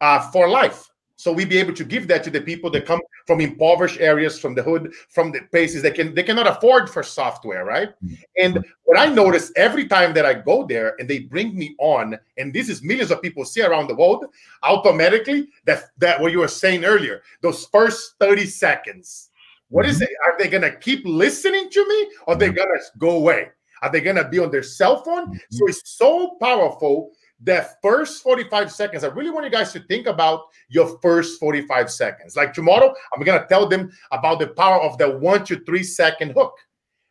[0.00, 0.90] uh, for life.
[1.20, 4.38] So we be able to give that to the people that come from impoverished areas,
[4.38, 7.90] from the hood, from the places that can they cannot afford for software, right?
[8.02, 8.14] Mm-hmm.
[8.42, 12.18] And what I notice every time that I go there and they bring me on,
[12.38, 14.24] and this is millions of people see around the world,
[14.62, 19.29] automatically that that what you were saying earlier, those first 30 seconds
[19.70, 20.04] what is mm-hmm.
[20.04, 20.10] it?
[20.26, 23.48] Are they gonna keep listening to me or they gonna go away?
[23.82, 25.28] Are they gonna be on their cell phone?
[25.28, 25.56] Mm-hmm.
[25.56, 27.10] So it's so powerful
[27.42, 29.02] that first 45 seconds.
[29.02, 32.36] I really want you guys to think about your first 45 seconds.
[32.36, 36.32] Like tomorrow, I'm gonna tell them about the power of the one to three second
[36.32, 36.52] hook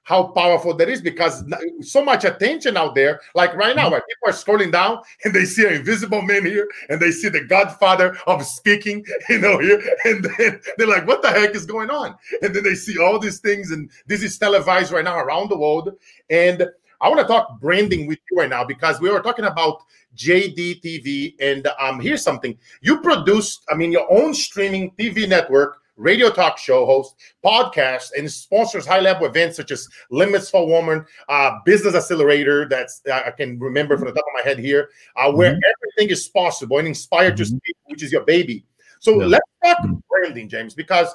[0.09, 1.43] how powerful that is because
[1.81, 3.21] so much attention out there.
[3.35, 6.67] Like right now, when people are scrolling down and they see an invisible man here
[6.89, 11.21] and they see the godfather of speaking, you know, here, and then they're like, what
[11.21, 12.15] the heck is going on?
[12.41, 15.57] And then they see all these things, and this is televised right now around the
[15.59, 15.93] world.
[16.31, 16.67] And
[17.01, 19.83] I want to talk branding with you right now because we were talking about
[20.17, 21.35] JDTV.
[21.39, 26.57] And um, here's something you produced, I mean, your own streaming TV network radio talk
[26.57, 31.93] show host, podcast, and sponsors high level events such as Limits for Women, uh, Business
[31.93, 35.59] Accelerator, that's I can remember from the top of my head here, uh, where mm-hmm.
[35.97, 37.43] everything is possible and inspired mm-hmm.
[37.43, 38.65] to speak, which is your baby.
[38.99, 39.27] So yeah.
[39.27, 39.95] let's talk mm-hmm.
[40.09, 41.13] branding, James, because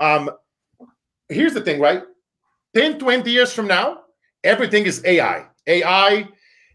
[0.00, 0.30] um,
[1.28, 2.02] here's the thing, right?
[2.74, 4.02] 10, 20 years from now,
[4.44, 5.46] everything is AI.
[5.66, 6.28] AI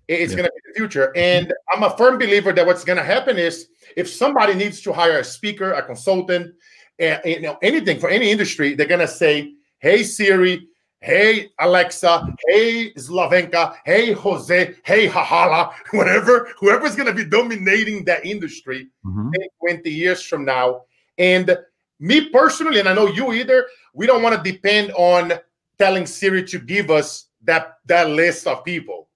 [0.07, 0.37] is yeah.
[0.37, 1.15] going to be the future.
[1.15, 4.93] And I'm a firm believer that what's going to happen is if somebody needs to
[4.93, 6.53] hire a speaker, a consultant,
[6.99, 10.67] and, you know anything for any industry, they're gonna say, "Hey Siri,
[11.01, 18.87] hey Alexa, hey Slavenka, hey Jose, hey Hahala, whatever, whoever's gonna be dominating that industry
[19.05, 19.29] mm-hmm.
[19.61, 20.83] 20 years from now."
[21.17, 21.57] And
[21.99, 25.33] me personally, and I know you either, we don't want to depend on
[25.77, 29.09] telling Siri to give us that that list of people.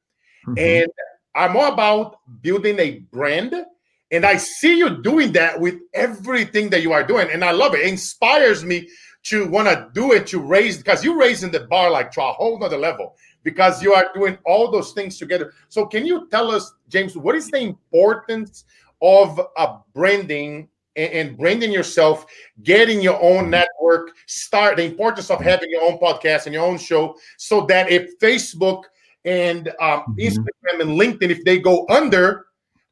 [0.47, 0.57] Mm-hmm.
[0.57, 0.91] And
[1.35, 3.53] I'm all about building a brand
[4.11, 7.29] and I see you doing that with everything that you are doing.
[7.31, 7.81] And I love it.
[7.81, 8.87] It inspires me
[9.23, 12.31] to want to do it to raise because you're raising the bar like to a
[12.31, 15.53] whole nother level because you are doing all those things together.
[15.67, 18.63] So can you tell us, James, what is the importance
[19.01, 22.25] of a branding and, branding yourself,
[22.63, 26.77] getting your own network, start the importance of having your own podcast and your own
[26.77, 28.83] show, so that if Facebook
[29.25, 30.19] and um, mm-hmm.
[30.19, 32.46] Instagram and LinkedIn, if they go under,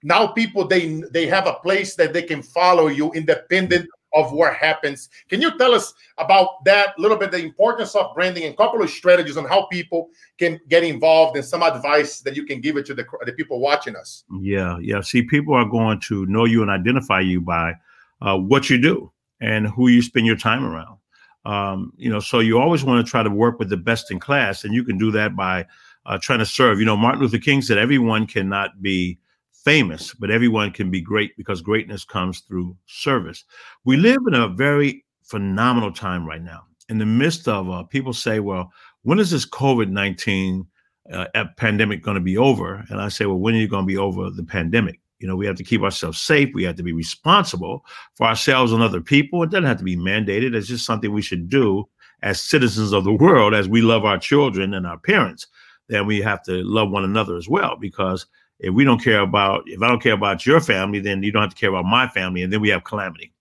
[0.05, 4.53] now people they they have a place that they can follow you independent of what
[4.53, 5.09] happens.
[5.29, 8.57] Can you tell us about that a little bit the importance of branding and a
[8.57, 12.61] couple of strategies on how people can get involved and some advice that you can
[12.61, 14.23] give it to the, the people watching us?
[14.39, 15.01] Yeah yeah.
[15.01, 17.73] See people are going to know you and identify you by
[18.21, 20.97] uh, what you do and who you spend your time around.
[21.45, 24.19] Um, you know so you always want to try to work with the best in
[24.19, 25.65] class and you can do that by
[26.05, 26.79] uh, trying to serve.
[26.79, 29.17] You know martin luther king said everyone cannot be
[29.65, 33.43] famous, but everyone can be great because greatness comes through service.
[33.83, 36.65] We live in a very phenomenal time right now.
[36.87, 40.65] In the midst of uh, people say, well, when is this COVID 19
[41.11, 41.25] uh,
[41.57, 42.85] pandemic going to be over?
[42.89, 44.99] And I say, well, when are you going to be over the pandemic?
[45.19, 46.49] You know, we have to keep ourselves safe.
[46.53, 49.41] We have to be responsible for ourselves and other people.
[49.41, 50.53] It doesn't have to be mandated.
[50.53, 51.85] It's just something we should do
[52.21, 55.47] as citizens of the world, as we love our children and our parents.
[55.87, 58.27] Then we have to love one another as well, because
[58.59, 61.43] if we don't care about if I don't care about your family, then you don't
[61.43, 63.33] have to care about my family, and then we have calamity.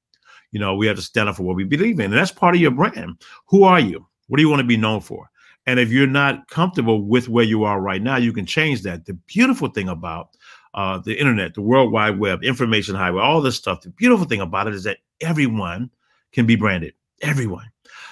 [0.50, 2.54] You know, we have to stand up for what we believe in, and that's part
[2.54, 3.22] of your brand.
[3.46, 4.06] Who are you?
[4.28, 5.30] What do you want to be known for?
[5.66, 9.06] And if you're not comfortable with where you are right now, you can change that.
[9.06, 10.36] The beautiful thing about
[10.74, 13.80] uh, the internet, the World Wide Web, information highway, all this stuff.
[13.80, 15.90] The beautiful thing about it is that everyone
[16.32, 16.94] can be branded.
[17.22, 17.70] Everyone.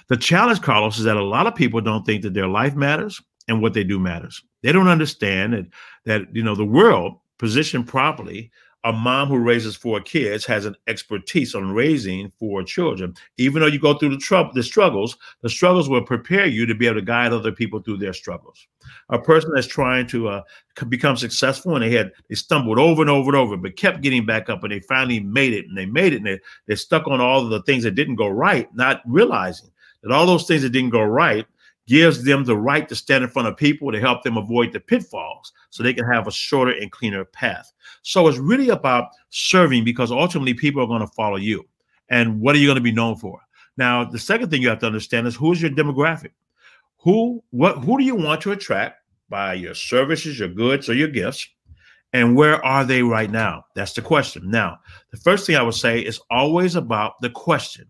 [0.08, 3.20] The challenge, Carlos, is that a lot of people don't think that their life matters
[3.48, 4.42] and what they do matters.
[4.62, 5.66] They don't understand that
[6.04, 8.50] that you know the world positioned properly,
[8.84, 13.14] a mom who raises four kids has an expertise on raising four children.
[13.38, 16.74] Even though you go through the trouble, the struggles, the struggles will prepare you to
[16.74, 18.66] be able to guide other people through their struggles.
[19.10, 20.42] A person that's trying to uh,
[20.88, 24.26] become successful and they had they stumbled over and over and over, but kept getting
[24.26, 27.06] back up, and they finally made it, and they made it, and they, they're stuck
[27.06, 29.70] on all of the things that didn't go right, not realizing
[30.02, 31.46] that all those things that didn't go right
[31.86, 34.80] gives them the right to stand in front of people to help them avoid the
[34.80, 37.72] pitfalls so they can have a shorter and cleaner path.
[38.02, 41.64] So it's really about serving because ultimately people are going to follow you.
[42.08, 43.40] And what are you going to be known for?
[43.76, 46.32] Now, the second thing you have to understand is who's your demographic?
[46.98, 51.08] Who what who do you want to attract by your services, your goods, or your
[51.08, 51.48] gifts?
[52.12, 53.64] And where are they right now?
[53.74, 54.50] That's the question.
[54.50, 54.78] Now,
[55.10, 57.86] the first thing I would say is always about the question.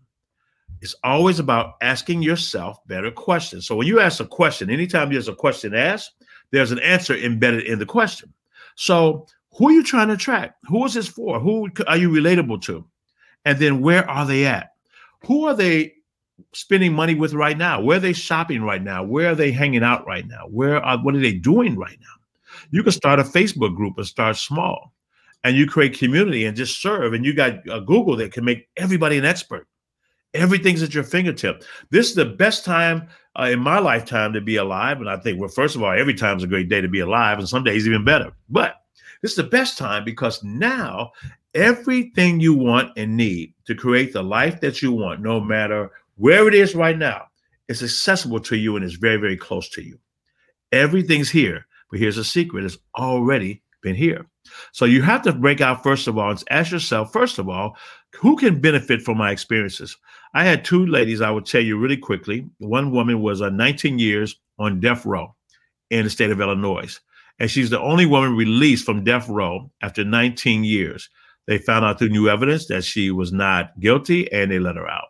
[0.83, 3.65] It's always about asking yourself better questions.
[3.65, 6.11] So when you ask a question, anytime there's a question asked,
[6.51, 8.33] there's an answer embedded in the question.
[8.75, 10.57] So who are you trying to attract?
[10.65, 11.39] Who is this for?
[11.39, 12.85] Who are you relatable to?
[13.45, 14.71] And then where are they at?
[15.25, 15.93] Who are they
[16.53, 17.79] spending money with right now?
[17.79, 19.05] Where are they shopping right now?
[19.05, 20.47] Where are they hanging out right now?
[20.49, 22.59] Where are what are they doing right now?
[22.71, 24.91] You can start a Facebook group and start small.
[25.45, 27.13] And you create community and just serve.
[27.13, 29.65] And you got a Google that can make everybody an expert.
[30.33, 31.63] Everything's at your fingertip.
[31.89, 33.07] This is the best time
[33.39, 34.99] uh, in my lifetime to be alive.
[34.99, 37.01] And I think, well, first of all, every time is a great day to be
[37.01, 38.31] alive, and some days even better.
[38.49, 38.75] But
[39.21, 41.11] this is the best time because now
[41.53, 46.47] everything you want and need to create the life that you want, no matter where
[46.47, 47.27] it is right now,
[47.67, 49.97] is accessible to you and is very, very close to you.
[50.71, 51.65] Everything's here.
[51.89, 54.25] But here's a secret it's already been here.
[54.71, 57.77] So you have to break out, first of all, and ask yourself, first of all,
[58.13, 59.95] who can benefit from my experiences?
[60.33, 62.47] I had two ladies I will tell you really quickly.
[62.57, 65.35] One woman was uh, 19 years on death row
[65.89, 66.99] in the state of Illinois.
[67.39, 71.09] And she's the only woman released from death row after 19 years.
[71.45, 74.87] They found out through new evidence that she was not guilty and they let her
[74.87, 75.09] out.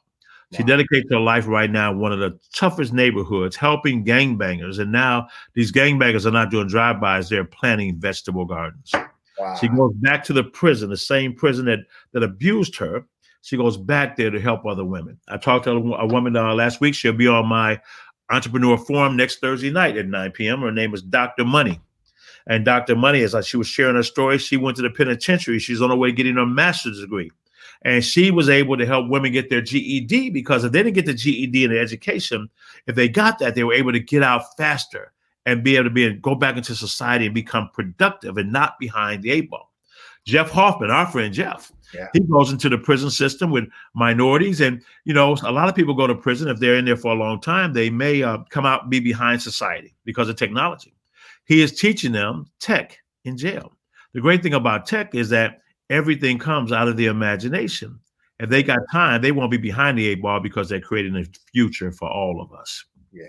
[0.52, 0.58] Wow.
[0.58, 4.80] She dedicates her life right now in one of the toughest neighborhoods, helping gangbangers.
[4.80, 8.92] And now these gangbangers are not doing drive-bys, they're planting vegetable gardens.
[9.40, 9.56] Wow.
[9.60, 11.80] She goes back to the prison, the same prison that,
[12.14, 13.06] that abused her,
[13.44, 15.20] she goes back there to help other women.
[15.28, 16.96] I talked to a woman uh, last week.
[16.96, 17.82] She'll be on my
[18.30, 20.62] entrepreneur forum next Thursday night at 9 p.m.
[20.62, 21.44] Her name is Dr.
[21.44, 21.82] Money.
[22.48, 22.96] And Dr.
[22.96, 25.60] Money, as she was sharing her story, she went to the penitentiary.
[25.60, 27.32] She's on her way getting her master's degree.
[27.82, 31.06] And she was able to help women get their GED because if they didn't get
[31.06, 32.50] the GED in the education,
[32.88, 35.12] if they got that, they were able to get out faster
[35.46, 39.22] and be able to be go back into society and become productive and not behind
[39.22, 39.73] the eight ball.
[40.26, 42.08] Jeff Hoffman, our friend Jeff, yeah.
[42.14, 45.94] he goes into the prison system with minorities, and you know a lot of people
[45.94, 47.74] go to prison if they're in there for a long time.
[47.74, 50.94] They may uh, come out be behind society because of technology.
[51.46, 53.74] He is teaching them tech in jail.
[54.14, 58.00] The great thing about tech is that everything comes out of the imagination.
[58.40, 61.26] If they got time, they won't be behind the eight ball because they're creating a
[61.52, 62.84] future for all of us.
[63.12, 63.26] Yeah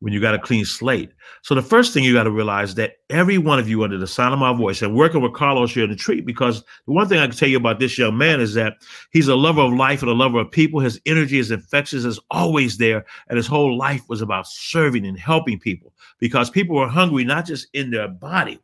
[0.00, 1.12] when you got a clean slate.
[1.42, 4.06] So the first thing you got to realize that every one of you under the
[4.06, 7.06] sound of my voice and working with Carlos here in the tree, because the one
[7.06, 8.78] thing I can tell you about this young man is that
[9.10, 10.80] he's a lover of life and a lover of people.
[10.80, 13.04] His energy is infectious, is always there.
[13.28, 17.46] And his whole life was about serving and helping people because people were hungry, not
[17.46, 18.58] just in their body,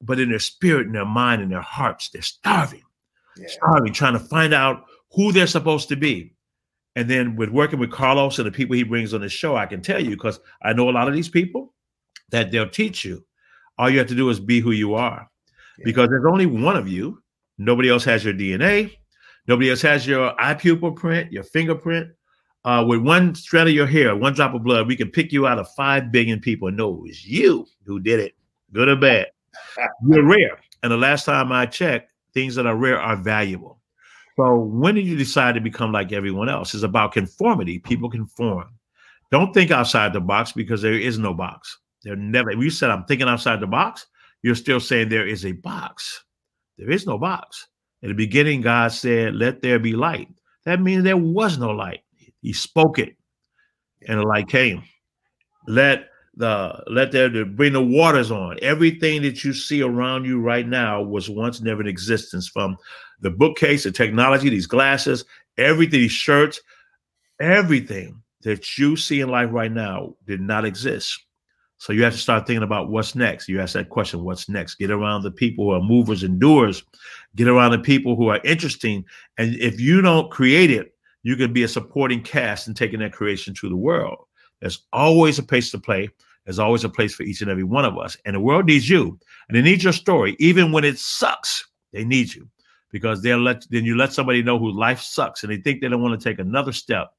[0.00, 2.08] but in their spirit and their mind and their hearts.
[2.10, 2.84] They're starving,
[3.36, 3.48] yeah.
[3.48, 6.34] starving, trying to find out who they're supposed to be.
[6.98, 9.66] And then with working with Carlos and the people he brings on the show, I
[9.66, 11.72] can tell you because I know a lot of these people
[12.30, 13.24] that they'll teach you.
[13.78, 15.30] All you have to do is be who you are,
[15.78, 15.84] yeah.
[15.84, 17.22] because there's only one of you.
[17.56, 18.96] Nobody else has your DNA.
[19.46, 22.08] Nobody else has your eye pupil print, your fingerprint.
[22.64, 25.46] Uh, with one strand of your hair, one drop of blood, we can pick you
[25.46, 28.34] out of five billion people and know it's you who did it,
[28.72, 29.28] good or bad.
[30.04, 30.58] You're rare.
[30.82, 33.77] And the last time I checked, things that are rare are valuable.
[34.38, 36.72] So when did you decide to become like everyone else?
[36.72, 37.80] It's about conformity.
[37.80, 38.68] People conform.
[39.32, 41.76] Don't think outside the box because there is no box.
[42.04, 42.50] There never.
[42.50, 44.06] When you said I'm thinking outside the box,
[44.42, 46.24] you're still saying there is a box.
[46.78, 47.66] There is no box.
[48.02, 50.28] In the beginning, God said, "Let there be light."
[50.64, 52.04] That means there was no light.
[52.40, 53.16] He spoke it,
[54.06, 54.84] and the light came.
[55.66, 56.07] Let
[56.38, 58.58] the let there to bring the waters on.
[58.62, 62.48] Everything that you see around you right now was once never in existence.
[62.48, 62.76] From
[63.20, 65.24] the bookcase, the technology, these glasses,
[65.58, 66.60] everything, these shirts,
[67.40, 71.24] everything that you see in life right now did not exist.
[71.78, 73.48] So you have to start thinking about what's next.
[73.48, 74.76] You ask that question, what's next?
[74.76, 76.84] Get around the people who are movers and doers.
[77.36, 79.04] Get around the people who are interesting.
[79.38, 83.12] And if you don't create it, you can be a supporting cast in taking that
[83.12, 84.18] creation to the world.
[84.60, 86.08] There's always a place to play.
[86.48, 88.16] There's always a place for each and every one of us.
[88.24, 89.18] And the world needs you.
[89.48, 90.34] And they need your story.
[90.38, 92.48] Even when it sucks, they need you.
[92.90, 95.90] Because they'll let then you let somebody know whose life sucks and they think they
[95.90, 97.10] don't want to take another step,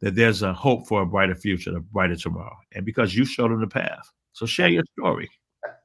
[0.00, 2.56] that there's a hope for a brighter future, a brighter tomorrow.
[2.72, 4.08] And because you showed them the path.
[4.32, 5.28] So share your story.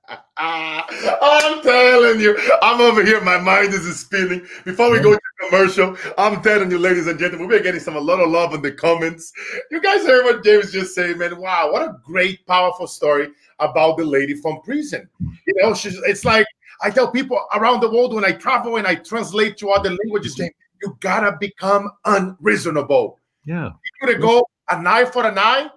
[0.38, 3.22] I'm telling you, I'm over here.
[3.22, 4.46] My mind is spinning.
[4.66, 8.00] Before we go to commercial, I'm telling you, ladies and gentlemen, we're getting some a
[8.00, 9.32] lot of love in the comments.
[9.72, 11.40] You guys heard what James just said, man.
[11.40, 15.08] Wow, what a great, powerful story about the lady from prison.
[15.20, 16.48] You know, she's it's like
[16.82, 20.36] I tell people around the world when I travel and I translate to other languages,
[20.36, 23.20] James, you gotta become unreasonable.
[23.46, 23.68] Yeah.
[23.68, 25.70] You gotta go an eye for an eye,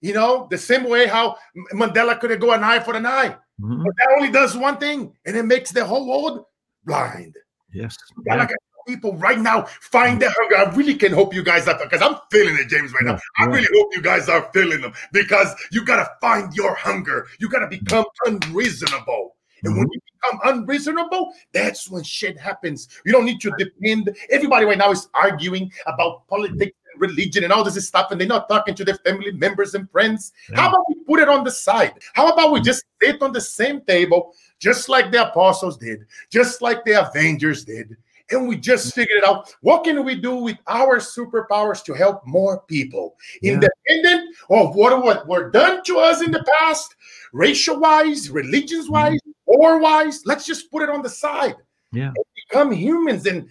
[0.00, 1.36] you know, the same way how
[1.74, 3.36] Mandela could go an eye for an eye.
[3.60, 3.82] Mm-hmm.
[3.84, 6.44] But that only does one thing, and it makes the whole world
[6.84, 7.36] blind.
[7.72, 7.96] Yes.
[8.24, 8.36] Yeah.
[8.36, 8.50] Like
[8.88, 10.56] people right now find the hunger.
[10.56, 13.12] I really can hope you guys are because I'm feeling it, James, right yeah.
[13.12, 13.18] now.
[13.38, 17.26] I really hope you guys are feeling them because you gotta find your hunger.
[17.38, 19.36] You gotta become unreasonable.
[19.64, 19.92] And when mm-hmm.
[19.92, 22.88] you become unreasonable, that's when shit happens.
[23.04, 24.16] You don't need to depend.
[24.30, 28.48] Everybody right now is arguing about politics religion and all this stuff, and they're not
[28.48, 30.32] talking to their family members and friends.
[30.50, 30.60] Yeah.
[30.60, 31.94] How about we put it on the side?
[32.14, 36.62] How about we just sit on the same table, just like the apostles did, just
[36.62, 37.96] like the Avengers did,
[38.30, 39.54] and we just figured it out.
[39.60, 43.54] What can we do with our superpowers to help more people, yeah.
[43.54, 46.94] independent of what what were done to us in the past,
[47.32, 49.82] racial wise, religions wise, or mm-hmm.
[49.82, 50.22] wise?
[50.26, 51.56] Let's just put it on the side.
[51.92, 52.12] Yeah,
[52.50, 53.48] become humans and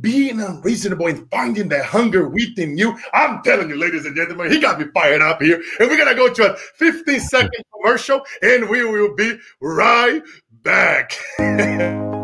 [0.00, 2.96] being unreasonable and finding that hunger within you.
[3.12, 5.62] I'm telling you, ladies and gentlemen, he got me fired up here.
[5.80, 10.22] And we're going to go to a 15 second commercial and we will be right
[10.62, 11.18] back.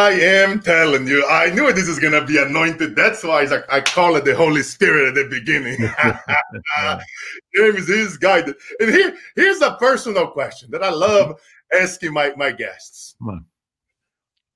[0.00, 2.96] I am telling you, I knew this is going to be anointed.
[2.96, 5.76] That's why I, I, call it the Holy Spirit at the beginning.
[7.54, 8.56] James is guided.
[8.80, 11.38] And here, here's a personal question that I love
[11.78, 13.14] asking my, my guests.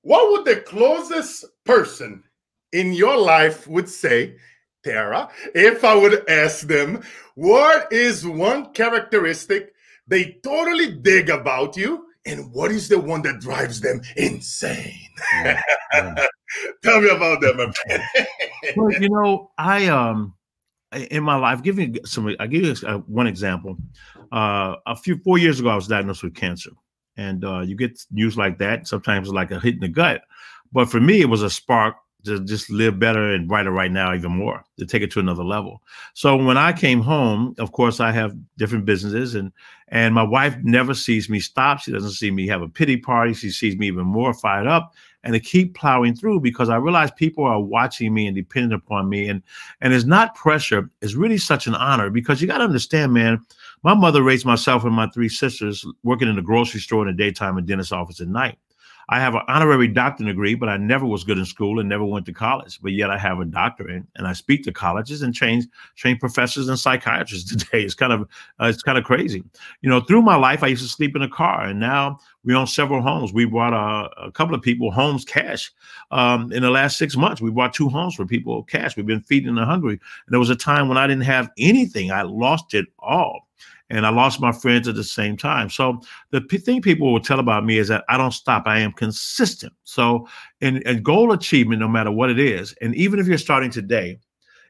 [0.01, 2.23] What would the closest person
[2.71, 4.37] in your life would say,
[4.83, 7.03] Tara, if I would ask them,
[7.35, 9.73] what is one characteristic
[10.07, 15.09] they totally dig about you and what is the one that drives them insane?
[15.33, 15.61] Yeah,
[15.93, 16.27] yeah.
[16.83, 18.27] Tell me about that, my friend.
[18.77, 20.33] well, you know, I um
[20.95, 22.33] in my life, give you some.
[22.39, 23.77] I give you one example.
[24.31, 26.71] Uh, a few four years ago, I was diagnosed with cancer,
[27.17, 28.87] and uh, you get news like that.
[28.87, 30.21] Sometimes like a hit in the gut,
[30.71, 34.13] but for me, it was a spark to just live better and brighter right now
[34.13, 35.81] even more to take it to another level.
[36.13, 39.51] So when i came home of course i have different businesses and
[39.89, 41.79] and my wife never sees me stop.
[41.79, 43.35] She doesn't see me have a pity party.
[43.35, 47.11] She sees me even more fired up and to keep plowing through because i realize
[47.11, 49.27] people are watching me and depending upon me.
[49.27, 49.43] And
[49.81, 50.89] and it's not pressure.
[51.01, 53.39] It's really such an honor because you got to understand man
[53.83, 57.23] my mother raised myself and my three sisters working in the grocery store in the
[57.23, 58.57] daytime and dentist office at night
[59.09, 62.05] I have an honorary doctorate degree, but I never was good in school and never
[62.05, 62.79] went to college.
[62.81, 66.69] But yet I have a doctorate, and I speak to colleges and train train professors
[66.69, 67.83] and psychiatrists today.
[67.83, 68.21] It's kind of
[68.59, 69.43] uh, it's kind of crazy.
[69.81, 72.53] You know, through my life, I used to sleep in a car, and now we
[72.55, 73.33] own several homes.
[73.33, 75.71] We bought a, a couple of people homes cash.
[76.11, 78.95] Um, in the last six months, we bought two homes for people cash.
[78.95, 79.93] We've been feeding the hungry.
[79.93, 82.11] And there was a time when I didn't have anything.
[82.11, 83.47] I lost it all
[83.89, 85.69] and I lost my friends at the same time.
[85.69, 88.63] So the p- thing people will tell about me is that I don't stop.
[88.65, 89.73] I am consistent.
[89.83, 90.27] So
[90.61, 94.19] in goal achievement, no matter what it is, and even if you're starting today,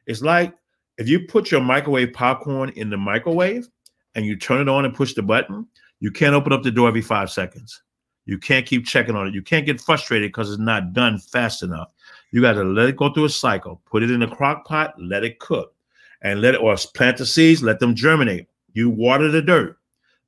[0.06, 0.54] it's like
[0.98, 3.68] if you put your microwave popcorn in the microwave
[4.14, 5.66] and you turn it on and push the button,
[6.00, 7.82] you can't open up the door every five seconds.
[8.26, 9.34] You can't keep checking on it.
[9.34, 11.88] You can't get frustrated because it's not done fast enough.
[12.32, 13.80] You got to let it go through a cycle.
[13.86, 15.74] Put it in a crock pot, let it cook,
[16.22, 18.48] and let it or plant the seeds, let them germinate.
[18.76, 19.78] You water the dirt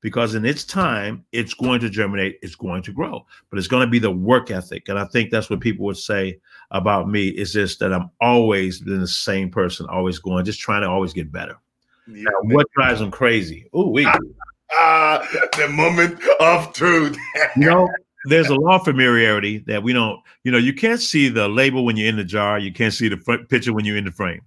[0.01, 3.87] because in its time, it's going to germinate, it's going to grow, but it's going
[3.87, 4.89] to be the work ethic.
[4.89, 6.41] And I think that's what people would say
[6.71, 10.81] about me is just that I'm always been the same person, always going, just trying
[10.81, 11.59] to always get better.
[12.07, 13.69] Yeah, now, what drives them crazy?
[13.75, 14.07] Oh, we.
[14.73, 15.29] Ah,
[15.59, 17.19] the moment of truth.
[17.55, 17.87] you know,
[18.25, 21.85] there's a law of familiarity that we don't, you know, you can't see the label
[21.85, 22.59] when you're in the jar.
[22.59, 24.41] You can't see the front picture when you're in the frame.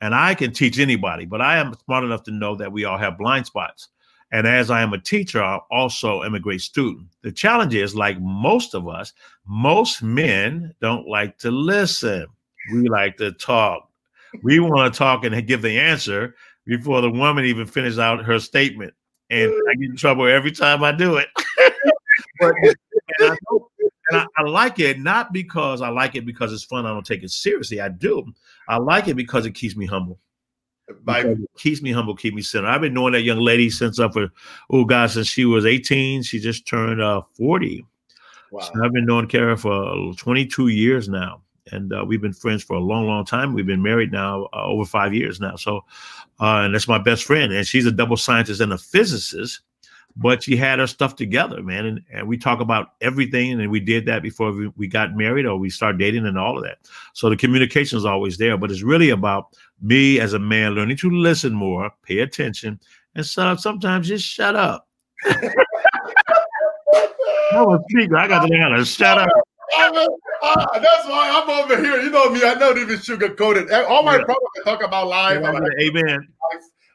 [0.00, 2.96] And I can teach anybody, but I am smart enough to know that we all
[2.96, 3.88] have blind spots.
[4.32, 7.08] And as I am a teacher, I also am a great student.
[7.22, 9.12] The challenge is, like most of us,
[9.46, 12.26] most men don't like to listen.
[12.72, 13.88] We like to talk.
[14.42, 16.36] We want to talk and give the answer.
[16.66, 18.94] before the woman even finishes out her statement.
[19.30, 21.28] And I get in trouble every time I do it.
[22.40, 22.76] but, and,
[23.32, 23.36] I,
[24.10, 26.86] and I, I, like it not because I like it because it's fun.
[26.86, 27.80] I don't take it seriously.
[27.80, 28.24] I do.
[28.68, 30.18] I like it because it keeps me humble.
[31.02, 32.68] By, keeps me humble, keep me centered.
[32.68, 34.28] I've been knowing that young lady since up for
[34.70, 36.22] oh God, since she was 18.
[36.22, 37.84] She just turned uh 40.
[38.50, 38.60] Wow.
[38.60, 41.42] So I've been knowing Kara for 22 years now
[41.72, 43.54] and uh, we've been friends for a long, long time.
[43.54, 45.56] We've been married now uh, over five years now.
[45.56, 45.78] So,
[46.40, 49.60] uh, and that's my best friend, and she's a double scientist and a physicist.
[50.16, 53.80] But she had her stuff together, man, and, and we talk about everything, and we
[53.80, 56.78] did that before we, we got married or we started dating and all of that.
[57.14, 60.96] So the communication is always there, but it's really about me as a man learning
[60.98, 62.80] to listen more, pay attention,
[63.14, 63.60] and shut up.
[63.60, 64.88] sometimes just shut up.
[67.52, 68.16] I was speaker.
[68.16, 69.28] I got to learn how to shut up.
[70.42, 72.00] Uh, that's why I'm over here.
[72.00, 72.42] You know me.
[72.44, 73.70] I know this is sugar coated.
[73.70, 74.24] All my yeah.
[74.24, 75.42] problems I talk about live.
[75.42, 76.28] Yeah, like, amen.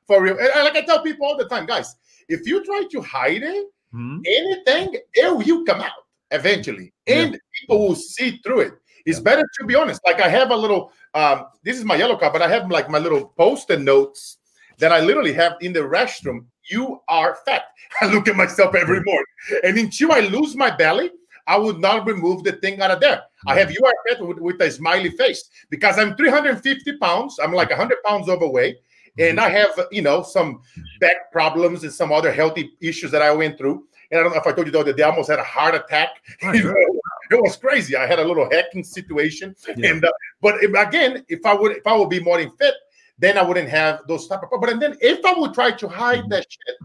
[0.08, 0.38] For real.
[0.38, 1.96] And, like I tell people all the time, guys,
[2.28, 4.20] if you try to hide it, mm-hmm.
[4.26, 5.92] anything, it will come out
[6.32, 6.94] eventually.
[7.08, 7.40] And yeah.
[7.60, 8.74] people will see through it.
[9.06, 10.02] It's better to be honest.
[10.06, 12.90] Like I have a little, um, this is my yellow card, but I have like
[12.90, 14.38] my little post-it notes
[14.80, 16.46] that I literally have in the restroom.
[16.70, 17.66] You are fat.
[18.02, 19.26] I look at myself every morning.
[19.64, 21.12] And until I lose my belly,
[21.48, 23.18] I would not remove the thing out of there.
[23.18, 23.50] Mm-hmm.
[23.50, 27.38] I have you are fat with, with a smiley face because I'm 350 pounds.
[27.42, 28.78] I'm like 100 pounds overweight.
[29.18, 30.62] And I have, you know, some
[31.00, 33.86] back problems and some other healthy issues that I went through.
[34.12, 35.76] And I don't know if I told you though that I almost had a heart
[35.76, 36.10] attack.
[36.44, 36.64] Oh, you
[37.32, 37.96] know, it was crazy.
[37.96, 39.56] I had a little hacking situation.
[39.76, 39.92] Yeah.
[39.92, 40.12] And uh,
[40.42, 42.76] but if, again, if I would if I would be more in fit,
[43.18, 44.74] then I wouldn't have those type of problems.
[44.74, 46.30] But then if I would try to hide mm-hmm.
[46.30, 46.76] that shit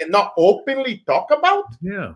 [0.00, 2.12] and not openly talk about, yeah,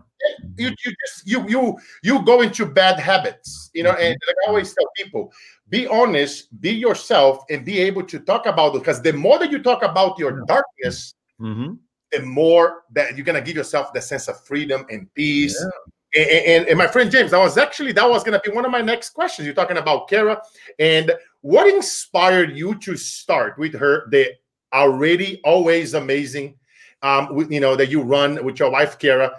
[0.57, 3.91] you you just you you you go into bad habits, you know.
[3.91, 4.27] And mm-hmm.
[4.27, 5.31] like I always tell people,
[5.69, 8.79] be honest, be yourself, and be able to talk about it.
[8.79, 11.73] Because the more that you talk about your darkness, mm-hmm.
[12.11, 15.57] the more that you're gonna give yourself the sense of freedom and peace.
[15.61, 15.69] Yeah.
[16.17, 18.71] And, and, and, my friend James, that was actually that was gonna be one of
[18.71, 19.45] my next questions.
[19.45, 20.41] You're talking about Kara,
[20.79, 21.11] and
[21.45, 24.07] what inspired you to start with her?
[24.09, 24.31] The
[24.73, 26.55] already always amazing,
[27.03, 29.31] um, with, you know, that you run with your wife Kara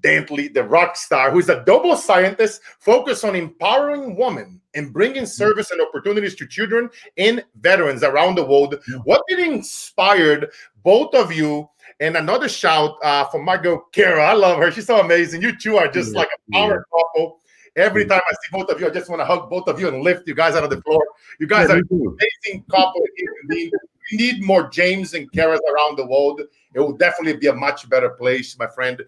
[0.00, 5.28] Dentley, the rock star, who's a double scientist focused on empowering women and bringing mm.
[5.28, 6.88] service and opportunities to children
[7.18, 8.82] and veterans around the world.
[9.04, 10.50] What did inspired
[10.82, 11.68] both of you?
[12.00, 14.24] And another shout uh, for my girl Kara.
[14.24, 14.72] I love her.
[14.72, 15.42] She's so amazing.
[15.42, 16.20] You two are just yeah.
[16.20, 16.98] like a power yeah.
[16.98, 17.41] couple.
[17.76, 19.88] Every time I see both of you, I just want to hug both of you
[19.88, 21.02] and lift you guys out of the floor.
[21.40, 23.02] You guys yeah, are an amazing couple.
[23.48, 23.70] We
[24.12, 26.42] need more James and Karas around the world.
[26.74, 29.02] It will definitely be a much better place, my friend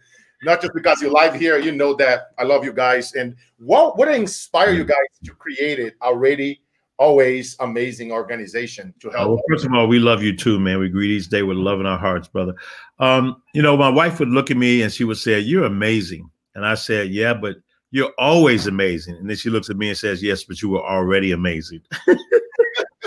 [0.45, 3.15] not just because you live here, you know that I love you guys.
[3.15, 6.61] And what what inspired you guys to create it already?
[6.97, 9.31] Always amazing organization to help.
[9.31, 10.79] Well, first of all, we love you too, man.
[10.79, 12.55] We greet each day with love in our hearts, brother.
[13.01, 16.31] Um, you know, my wife would look at me and she would say, You're amazing.
[16.55, 17.57] And I said, Yeah, but
[17.95, 19.15] you're always amazing.
[19.15, 21.81] And then she looks at me and says, Yes, but you were already amazing.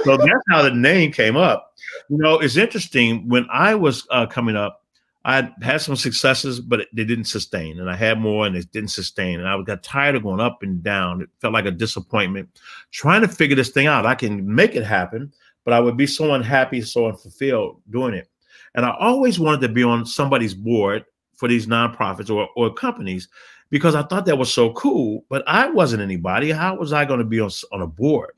[0.06, 1.74] so that's how the name came up.
[2.08, 3.28] You know, it's interesting.
[3.28, 4.86] When I was uh, coming up,
[5.26, 7.82] I had some successes, but they didn't sustain.
[7.82, 9.42] And I had more and it didn't sustain.
[9.42, 11.20] And I got tired of going up and down.
[11.20, 12.48] It felt like a disappointment.
[12.92, 14.06] Trying to figure this thing out.
[14.06, 15.34] I can make it happen,
[15.66, 18.30] but I would be so unhappy, so unfulfilled doing it.
[18.74, 21.04] And I always wanted to be on somebody's board
[21.36, 23.28] for these nonprofits or, or companies
[23.70, 25.26] because I thought that was so cool.
[25.30, 26.52] But I wasn't anybody.
[26.52, 28.32] How was I going to be on, on a board?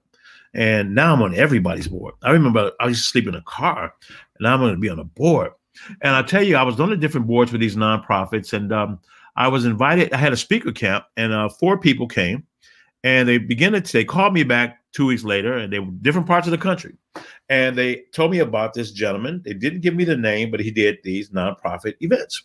[0.53, 2.15] And now I'm on everybody's board.
[2.23, 3.93] I remember I used to sleep in a car,
[4.38, 5.51] and I'm going to be on a board.
[6.01, 8.99] And I tell you, I was on the different boards for these nonprofits, and um,
[9.36, 10.11] I was invited.
[10.13, 12.45] I had a speaker camp, and uh, four people came,
[13.03, 13.82] and they began to.
[13.82, 16.95] They called me back two weeks later, and they were different parts of the country,
[17.47, 19.41] and they told me about this gentleman.
[19.45, 22.43] They didn't give me the name, but he did these nonprofit events,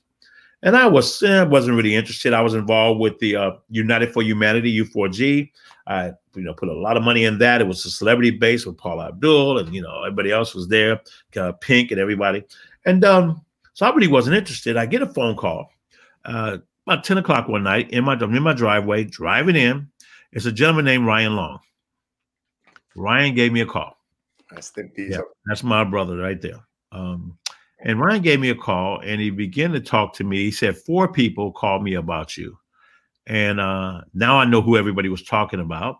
[0.65, 2.33] and I was eh, wasn't really interested.
[2.33, 5.51] I was involved with the uh, United for Humanity U4G.
[5.87, 7.61] I you know put a lot of money in that.
[7.61, 11.01] It was a celebrity base with Paula Abdul, and you know everybody else was there,
[11.37, 12.43] uh, Pink and everybody.
[12.87, 13.45] And um,
[13.75, 14.77] so I really wasn't interested.
[14.77, 15.71] I get a phone call
[16.25, 19.89] uh, about 10 o'clock one night in my, in my driveway, driving in.
[20.33, 21.61] It's a gentleman named Ryan Long.
[22.95, 23.97] Ryan gave me a call.
[24.51, 26.61] That's the yeah, That's my brother right there.
[26.93, 27.39] Um,
[27.85, 30.39] and Ryan gave me a call and he began to talk to me.
[30.39, 32.59] He said, Four people called me about you.
[33.26, 35.99] And uh, now I know who everybody was talking about.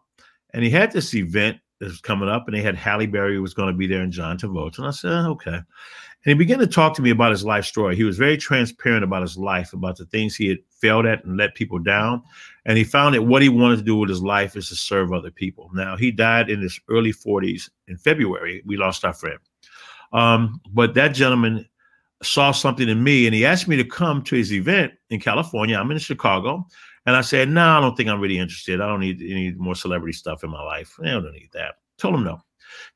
[0.55, 3.55] And he had this event that was coming up, and they had Halle Berry was
[3.55, 4.78] going to be there and John Travolta.
[4.78, 5.57] And I said, okay.
[5.57, 7.97] And he began to talk to me about his life story.
[7.97, 11.37] He was very transparent about his life, about the things he had failed at and
[11.37, 12.22] let people down.
[12.64, 15.12] And he found that what he wanted to do with his life is to serve
[15.12, 15.68] other people.
[15.74, 18.62] Now, he died in his early 40s in February.
[18.64, 19.39] We lost our friend.
[20.12, 21.66] Um, but that gentleman
[22.23, 25.77] saw something in me and he asked me to come to his event in California.
[25.79, 26.67] I'm in Chicago.
[27.07, 28.81] And I said, no, I don't think I'm really interested.
[28.81, 30.97] I don't need any more celebrity stuff in my life.
[31.03, 31.75] I don't need that.
[31.99, 32.41] Told him no.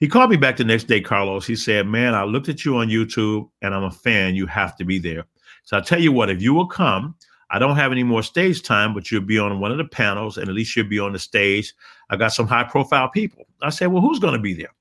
[0.00, 1.46] He called me back the next day, Carlos.
[1.46, 4.34] He said, Man, I looked at you on YouTube and I'm a fan.
[4.34, 5.24] You have to be there.
[5.64, 7.14] So I'll tell you what, if you will come,
[7.50, 10.38] I don't have any more stage time, but you'll be on one of the panels
[10.38, 11.74] and at least you'll be on the stage.
[12.10, 13.46] I got some high profile people.
[13.62, 14.72] I said, Well, who's going to be there?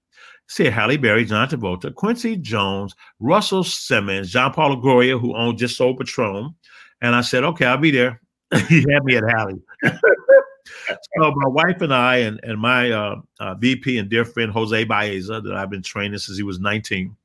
[0.47, 5.75] Said Halle Berry, John Travolta, Quincy Jones, Russell Simmons, John Paul DeJoria, who owned Just
[5.75, 6.55] Soul Patron.
[7.01, 8.21] And I said, okay, I'll be there.
[8.69, 9.59] he had me at Halle.
[9.83, 14.83] so my wife and I and, and my uh, uh, VP and dear friend Jose
[14.85, 17.15] Baeza, that I've been training since he was 19,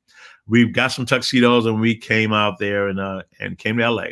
[0.47, 4.07] we got some tuxedos and we came out there and uh, and came to LA.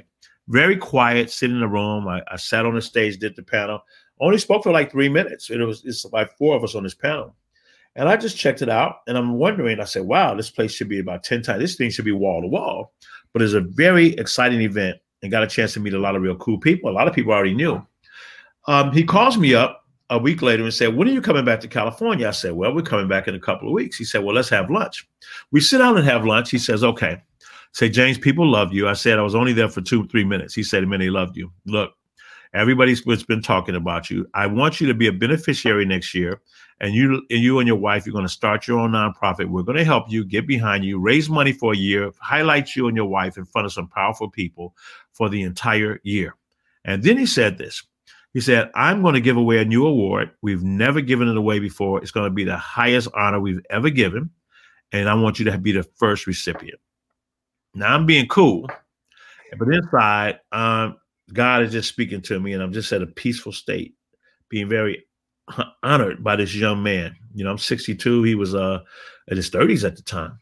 [0.48, 2.08] Very quiet, sitting in the room.
[2.08, 3.82] I, I sat on the stage, did the panel.
[4.20, 5.50] Only spoke for like three minutes.
[5.50, 7.36] It was it's like four of us on this panel.
[7.96, 10.90] And I just checked it out and I'm wondering, I said, wow, this place should
[10.90, 11.60] be about 10 times.
[11.60, 12.94] This thing should be wall to wall.
[13.34, 16.22] But it's a very exciting event and got a chance to meet a lot of
[16.22, 16.90] real cool people.
[16.90, 17.86] A lot of people I already knew.
[18.68, 21.62] Um, he calls me up a week later and said, When are you coming back
[21.62, 22.28] to California?
[22.28, 23.98] I said, Well, we're coming back in a couple of weeks.
[23.98, 25.08] He said, Well, let's have lunch.
[25.52, 26.52] We sit down and have lunch.
[26.52, 27.22] He says, Okay.
[27.74, 28.90] Say, James, people love you.
[28.90, 30.54] I said, I was only there for two, three minutes.
[30.54, 31.52] He said, Man, they loved you.
[31.66, 31.94] Look,
[32.54, 34.28] everybody's been talking about you.
[34.34, 36.42] I want you to be a beneficiary next year.
[36.82, 39.46] And you and you and your wife, you're going to start your own nonprofit.
[39.46, 42.88] We're going to help you, get behind you, raise money for a year, highlight you
[42.88, 44.76] and your wife in front of some powerful people
[45.14, 46.36] for the entire year.
[46.84, 47.84] And then he said this.
[48.34, 50.32] He said, I'm going to give away a new award.
[50.42, 52.02] We've never given it away before.
[52.02, 54.32] It's going to be the highest honor we've ever given.
[54.92, 56.80] And I want you to be the first recipient.
[57.76, 58.68] Now I'm being cool,
[59.58, 60.98] but inside, um,
[61.32, 63.94] God is just speaking to me, and I'm just at a peaceful state,
[64.50, 65.06] being very
[65.84, 67.16] honored by this young man.
[67.34, 68.24] You know, I'm 62.
[68.24, 68.80] He was uh
[69.28, 70.40] in his 30s at the time.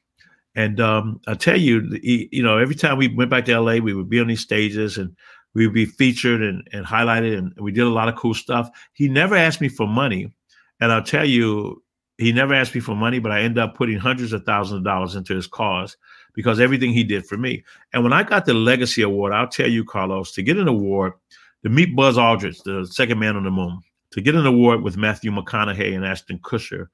[0.56, 3.78] And um, I tell you, he, you know, every time we went back to LA,
[3.78, 5.16] we would be on these stages and
[5.54, 8.70] we would be featured and, and highlighted, and we did a lot of cool stuff.
[8.94, 10.32] He never asked me for money,
[10.80, 11.84] and I'll tell you,
[12.18, 14.84] he never asked me for money, but I ended up putting hundreds of thousands of
[14.84, 15.96] dollars into his cause
[16.34, 17.64] because everything he did for me.
[17.94, 21.14] And when I got the Legacy Award, I'll tell you, Carlos, to get an award,
[21.64, 23.82] to meet Buzz Aldrin, the second man on the moon,
[24.12, 26.88] to get an award with Matthew McConaughey and Ashton Kutcher,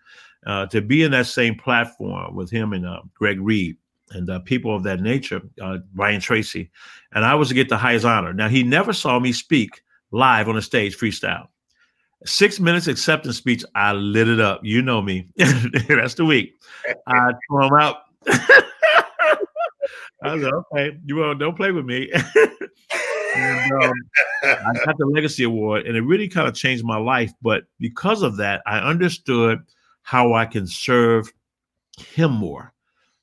[0.45, 3.78] uh, to be in that same platform with him and uh, Greg Reed
[4.11, 6.70] and uh, people of that nature, uh, Brian Tracy,
[7.13, 8.34] and I was to get the highest honor.
[8.34, 11.47] Now he never saw me speak live on a stage freestyle.
[12.26, 14.61] Six minutes acceptance speech, I lit it up.
[14.63, 15.28] You know me.
[15.36, 16.55] That's the week.
[17.07, 17.97] I throw him out.
[20.24, 22.11] I was like, okay, you don't play with me.
[23.36, 23.93] and, um,
[24.43, 27.31] I got the Legacy Award, and it really kind of changed my life.
[27.41, 29.63] But because of that, I understood
[30.01, 31.31] how I can serve
[31.97, 32.73] him more.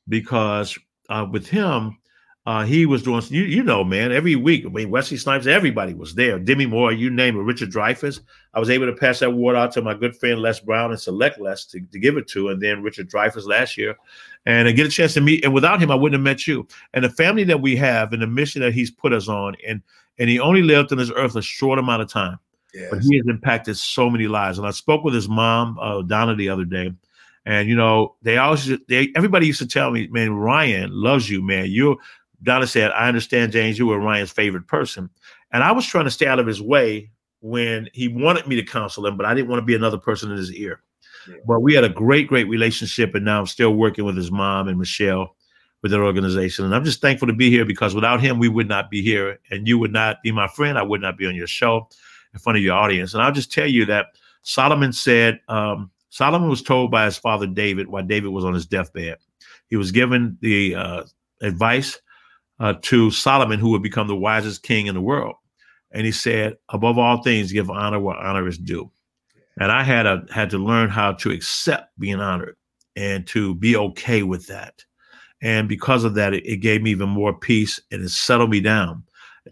[0.09, 0.77] Because
[1.09, 1.97] uh, with him,
[2.45, 4.67] uh, he was doing, you, you know, man, every week.
[4.67, 6.41] I mean, Wesley Snipes, everybody was there.
[6.41, 8.19] Demi Moore, you name it, Richard Dreyfuss.
[8.53, 11.01] I was able to pass that award out to my good friend Les Brown and
[11.01, 13.95] select Les to, to give it to, and then Richard Dreyfuss last year,
[14.45, 15.45] and I get a chance to meet.
[15.45, 16.67] And without him, I wouldn't have met you.
[16.95, 19.81] And the family that we have, and the mission that he's put us on, and
[20.19, 22.39] and he only lived on this earth a short amount of time,
[22.75, 22.89] yes.
[22.91, 24.59] but he has impacted so many lives.
[24.59, 26.93] And I spoke with his mom, uh, Donna, the other day,
[27.45, 31.43] and you know, they always, they everybody used to tell me, man, Ryan loves you,
[31.43, 31.67] man.
[31.71, 31.97] You're
[32.43, 35.09] Donna said, I understand, James, you were Ryan's favorite person.
[35.53, 37.11] And I was trying to stay out of his way
[37.41, 40.31] when he wanted me to counsel him, but I didn't want to be another person
[40.31, 40.83] in his ear.
[41.29, 41.37] Yeah.
[41.47, 43.15] But we had a great, great relationship.
[43.15, 45.37] And now I'm still working with his mom and Michelle
[45.83, 46.65] with their organization.
[46.65, 49.39] And I'm just thankful to be here because without him, we would not be here.
[49.51, 50.79] And you would not be my friend.
[50.79, 51.89] I would not be on your show
[52.33, 53.15] in front of your audience.
[53.15, 54.07] And I'll just tell you that
[54.43, 58.67] Solomon said, um, Solomon was told by his father David while David was on his
[58.67, 59.19] deathbed.
[59.69, 61.03] He was given the uh,
[61.41, 61.99] advice
[62.61, 65.35] uh, to Solomon, who would become the wisest king in the world.
[65.91, 68.91] And he said, above all things, give honor where honor is due.
[69.59, 72.57] And I had a, had to learn how to accept being honored
[72.97, 74.85] and to be okay with that.
[75.43, 78.61] And because of that, it, it gave me even more peace and it settled me
[78.61, 79.03] down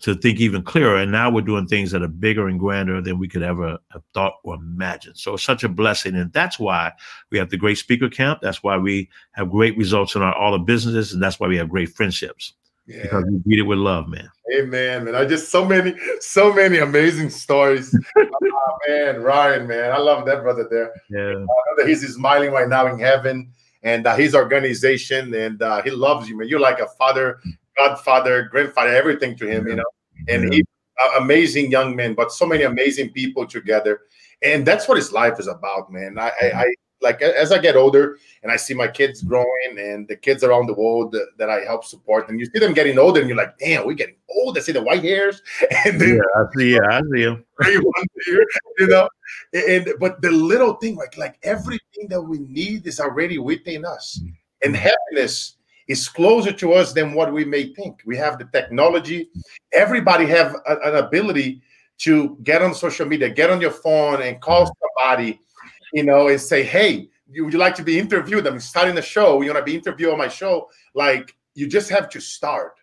[0.02, 0.96] to think even clearer.
[0.96, 4.02] And now we're doing things that are bigger and grander than we could ever have
[4.14, 5.18] thought or imagined.
[5.18, 6.14] So it's such a blessing.
[6.14, 6.92] And that's why
[7.30, 8.38] we have the great speaker camp.
[8.40, 11.12] That's why we have great results in our all the businesses.
[11.12, 12.54] And that's why we have great friendships.
[12.86, 13.02] Yeah.
[13.02, 14.28] Because we beat it with love, man.
[14.56, 15.14] Amen, man.
[15.14, 17.96] I just so many, so many amazing stories.
[18.16, 20.92] oh, man, Ryan, man, I love that brother there.
[21.08, 21.44] Yeah,
[21.86, 26.36] he's smiling right now in heaven, and uh, his organization, and uh, he loves you,
[26.36, 26.48] man.
[26.48, 27.40] You're like a father,
[27.76, 29.84] godfather, grandfather, everything to him, you know.
[30.28, 30.64] And he,
[31.02, 34.02] uh, amazing young man, but so many amazing people together,
[34.42, 36.18] and that's what his life is about, man.
[36.18, 40.08] I, I, I like as I get older and I see my kids growing and
[40.08, 42.98] the kids around the world that, that I help support, and you see them getting
[42.98, 44.56] older, and you're like, damn, we're getting old.
[44.56, 45.42] I see the white hairs,
[45.84, 47.44] and then yeah, I see, yeah, I see them.
[48.78, 49.08] you know,
[49.52, 54.20] and but the little thing, like like everything that we need is already within us,
[54.22, 54.32] mm-hmm.
[54.64, 55.56] and happiness
[55.88, 58.00] is closer to us than what we may think.
[58.06, 59.28] We have the technology.
[59.72, 61.62] Everybody have a, an ability
[61.98, 65.40] to get on social media, get on your phone, and call somebody,
[65.92, 68.46] you know, and say, "Hey, would you like to be interviewed?
[68.46, 69.40] I'm starting the show.
[69.42, 72.80] You want to be interviewed on my show?" Like you just have to start.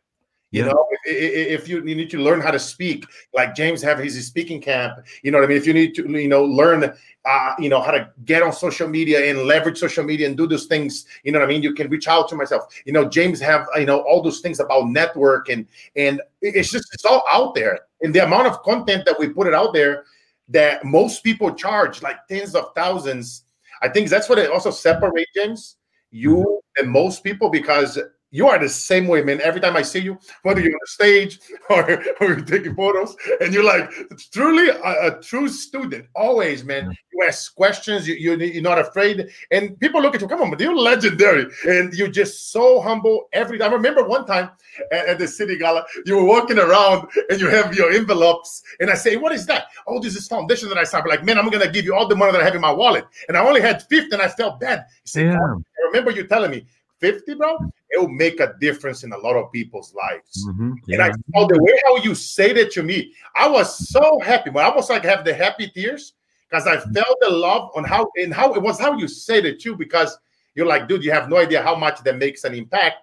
[0.52, 0.72] You yeah.
[0.72, 3.06] know, if, if you, you, need to learn how to speak,
[3.36, 5.58] like James have his speaking camp, you know what I mean?
[5.58, 6.86] If you need to, you know, learn,
[7.26, 10.48] uh, you know, how to get on social media and leverage social media and do
[10.48, 11.64] those things, you know what I mean?
[11.64, 12.64] You can reach out to myself.
[12.86, 16.94] You know, James have, you know, all those things about network and, and it's just,
[16.94, 17.82] it's all out there.
[18.02, 20.06] And the amount of content that we put it out there
[20.50, 23.44] that most people charge like tens of thousands.
[23.82, 25.78] I think that's what it also separates James,
[26.12, 26.84] you mm-hmm.
[26.84, 28.00] and most people, because
[28.38, 29.42] you are the same way, man.
[29.42, 31.40] Every time I see you, whether you're on the stage
[31.72, 33.92] or, or you're taking photos, and you're like
[34.32, 36.06] truly a, a true student.
[36.16, 36.86] Always, man.
[36.86, 36.96] Mm.
[37.14, 38.08] You ask questions.
[38.08, 40.28] You, you you're not afraid, and people look at you.
[40.28, 43.72] Come on, but you're legendary, and you're just so humble every time.
[43.72, 44.52] I remember one time
[44.92, 48.92] at, at, the city gala, you were walking around and you have your envelopes, and
[48.92, 51.08] I say, "What is that?" Oh, this is foundation that I signed.
[51.10, 53.06] Like, man, I'm gonna give you all the money that I have in my wallet,
[53.28, 54.86] and I only had fifty, and I felt bad.
[55.06, 55.40] You say, yeah.
[55.40, 56.68] I remember you telling me
[57.00, 57.58] 50, bro,
[57.90, 60.46] it will make a difference in a lot of people's lives.
[60.48, 60.74] Mm-hmm.
[60.88, 60.96] Yeah.
[60.96, 64.50] And I saw the way how you say that to me, I was so happy.
[64.50, 66.14] But I almost like have the happy tears
[66.50, 66.94] because I mm-hmm.
[66.94, 70.18] felt the love on how and how it was how you said it too, because
[70.56, 72.98] you're like, dude, you have no idea how much that makes an impact.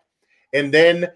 [0.53, 1.09] And then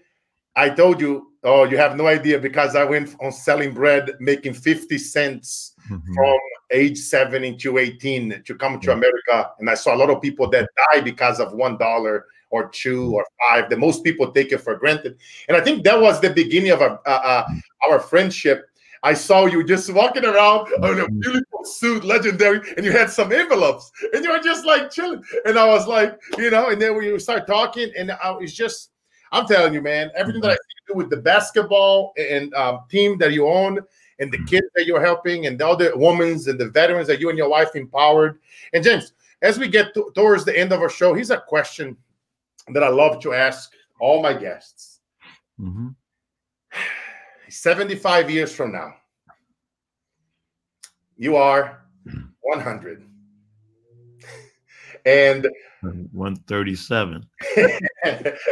[0.55, 4.53] I told you, oh, you have no idea because I went on selling bread, making
[4.53, 6.13] 50 cents mm-hmm.
[6.13, 6.37] from
[6.71, 9.51] age 7 to 18 to come to America.
[9.59, 13.13] And I saw a lot of people that die because of one dollar or two
[13.13, 13.69] or five.
[13.69, 15.17] That most people take it for granted.
[15.47, 17.45] And I think that was the beginning of a, uh,
[17.87, 18.65] our friendship.
[19.01, 21.19] I saw you just walking around in a mm-hmm.
[21.19, 25.23] beautiful suit, legendary, and you had some envelopes, and you were just like chilling.
[25.45, 28.91] And I was like, you know, and then we start talking, and I was just,
[29.31, 33.31] I'm telling you, man, everything that I do with the basketball and um, team that
[33.31, 33.79] you own,
[34.19, 34.45] and the mm-hmm.
[34.47, 37.49] kids that you're helping, and the other women and the veterans that you and your
[37.49, 38.39] wife empowered.
[38.73, 41.95] And James, as we get to, towards the end of our show, here's a question
[42.73, 44.99] that I love to ask all my guests.
[45.59, 45.89] Mm-hmm.
[47.49, 48.93] 75 years from now,
[51.17, 51.83] you are
[52.41, 53.05] 100.
[55.05, 55.47] And
[55.81, 57.25] 137.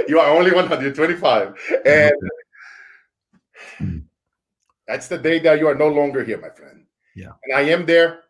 [0.07, 1.55] you are only 125.
[1.85, 2.13] And
[4.87, 6.85] that's the day that you are no longer here, my friend.
[7.15, 7.31] Yeah.
[7.43, 8.21] And I am there.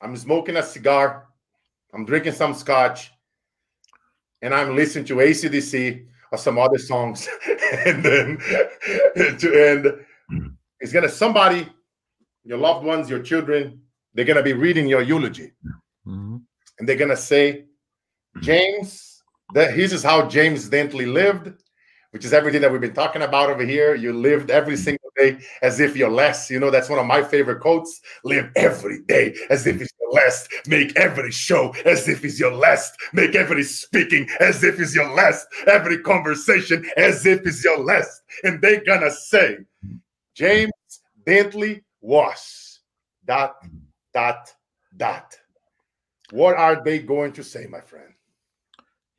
[0.00, 1.28] I'm smoking a cigar.
[1.94, 3.12] I'm drinking some scotch
[4.42, 7.28] and I'm listening to ACDC or some other songs,
[7.86, 8.38] and then
[9.38, 10.04] to end,
[10.80, 11.68] it's gonna somebody,
[12.44, 13.80] your loved ones, your children,
[14.14, 15.52] they're gonna be reading your eulogy,
[16.06, 16.36] mm-hmm.
[16.78, 17.64] and they're gonna say,
[18.40, 19.22] James,
[19.54, 21.52] that this is how James Dentley lived,
[22.10, 23.94] which is everything that we've been talking about over here.
[23.94, 24.82] You lived every mm-hmm.
[24.82, 26.50] single day as if you're less.
[26.50, 28.00] You know, that's one of my favorite quotes.
[28.24, 30.48] Live every day as if it's your last.
[30.66, 32.94] Make every show as if it's your last.
[33.12, 35.46] Make every speaking as if it's your last.
[35.66, 38.22] Every conversation as if it's your last.
[38.44, 39.58] And they're gonna say,
[40.34, 40.72] James
[41.26, 42.80] Dentley was
[43.26, 43.56] dot
[44.14, 44.54] dot
[44.96, 45.36] dot.
[46.30, 48.12] What are they going to say, my friend?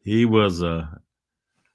[0.02, 1.02] He was a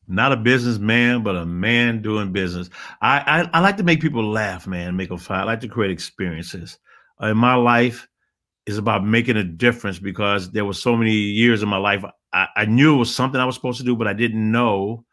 [0.06, 2.70] not a businessman, but a man doing business.
[3.00, 5.40] I, I, I like to make people laugh, man, make them fun.
[5.40, 6.78] I like to create experiences.
[7.22, 8.08] Uh, in my life,
[8.66, 12.02] is about making a difference because there were so many years in my life
[12.32, 15.04] I, I knew it was something I was supposed to do, but I didn't know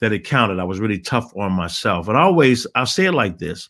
[0.00, 0.58] that it counted.
[0.58, 2.08] I was really tough on myself.
[2.08, 3.68] And always I'll say it like this: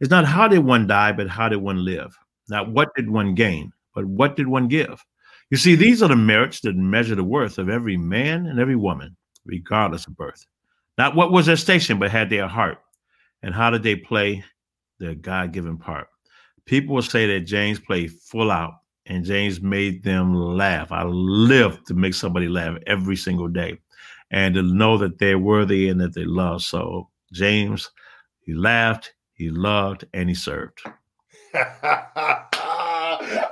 [0.00, 2.16] It's not how did one die, but how did one live.
[2.48, 5.04] Not what did one gain, but what did one give.
[5.50, 8.76] You see, these are the merits that measure the worth of every man and every
[8.76, 9.16] woman
[9.50, 10.46] regardless of birth.
[10.96, 12.78] Not what was their station, but had their heart.
[13.42, 14.44] And how did they play
[14.98, 16.08] their God given part?
[16.66, 18.74] People will say that James played full out
[19.06, 20.92] and James made them laugh.
[20.92, 23.78] I live to make somebody laugh every single day
[24.30, 26.62] and to know that they're worthy and that they love.
[26.62, 27.90] So, James,
[28.42, 30.80] he laughed, he loved, and he served.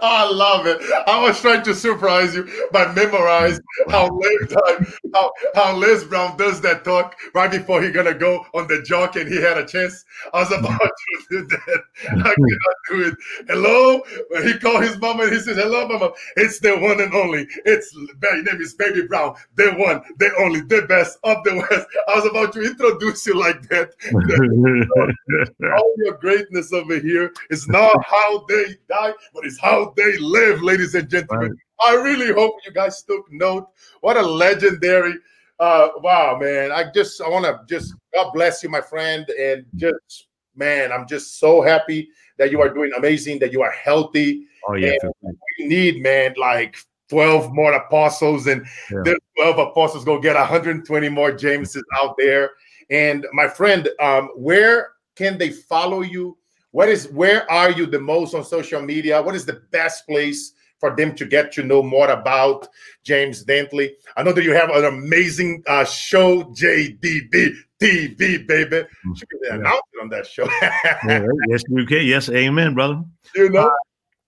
[0.02, 0.80] I love it.
[1.06, 6.36] I was trying to surprise you by memorizing how Les, uh, how, how Les Brown
[6.36, 9.66] does that talk right before he's gonna go on the jock and he had a
[9.66, 10.04] chance.
[10.32, 11.82] I was about to do that.
[12.04, 12.22] I mm-hmm.
[12.22, 13.14] cannot do it.
[13.48, 14.02] Hello?
[14.44, 16.12] He called his mama and he says, Hello, mama.
[16.36, 17.46] It's the one and only.
[17.64, 21.86] It's my name is Baby Brown, the one, the only, the best of the West.
[22.08, 23.94] I was about to introduce you like that.
[25.78, 30.62] All your greatness over here is not how they die, but it's how they live,
[30.62, 31.50] ladies and gentlemen.
[31.50, 31.90] Right.
[31.90, 33.68] I really hope you guys took note.
[34.00, 35.14] What a legendary
[35.60, 39.64] uh wow man i just i want to just god bless you my friend and
[39.74, 44.46] just man i'm just so happy that you are doing amazing that you are healthy
[44.68, 46.76] oh yeah we need man like
[47.10, 49.00] 12 more apostles and yeah.
[49.04, 52.50] there's 12 apostles go get 120 more jameses out there
[52.90, 56.36] and my friend um where can they follow you
[56.70, 60.52] what is where are you the most on social media what is the best place
[60.78, 62.68] for them to get to know more about
[63.04, 63.92] James Dentley.
[64.16, 68.76] I know that you have an amazing uh, show, JD3 TV, baby.
[68.76, 69.54] Mm, you can yeah.
[69.54, 70.46] announce it on that show.
[70.62, 72.06] yeah, yes, you can.
[72.06, 73.02] Yes, amen, brother.
[73.34, 73.66] You know.
[73.66, 73.70] Uh,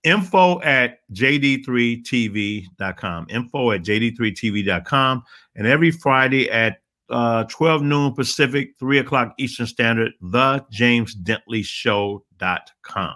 [0.03, 5.23] info at jd3tv.com info at jd3tv.com
[5.55, 6.80] and every friday at
[7.11, 13.15] uh, 12 noon pacific 3 o'clock eastern standard the james dentley show.com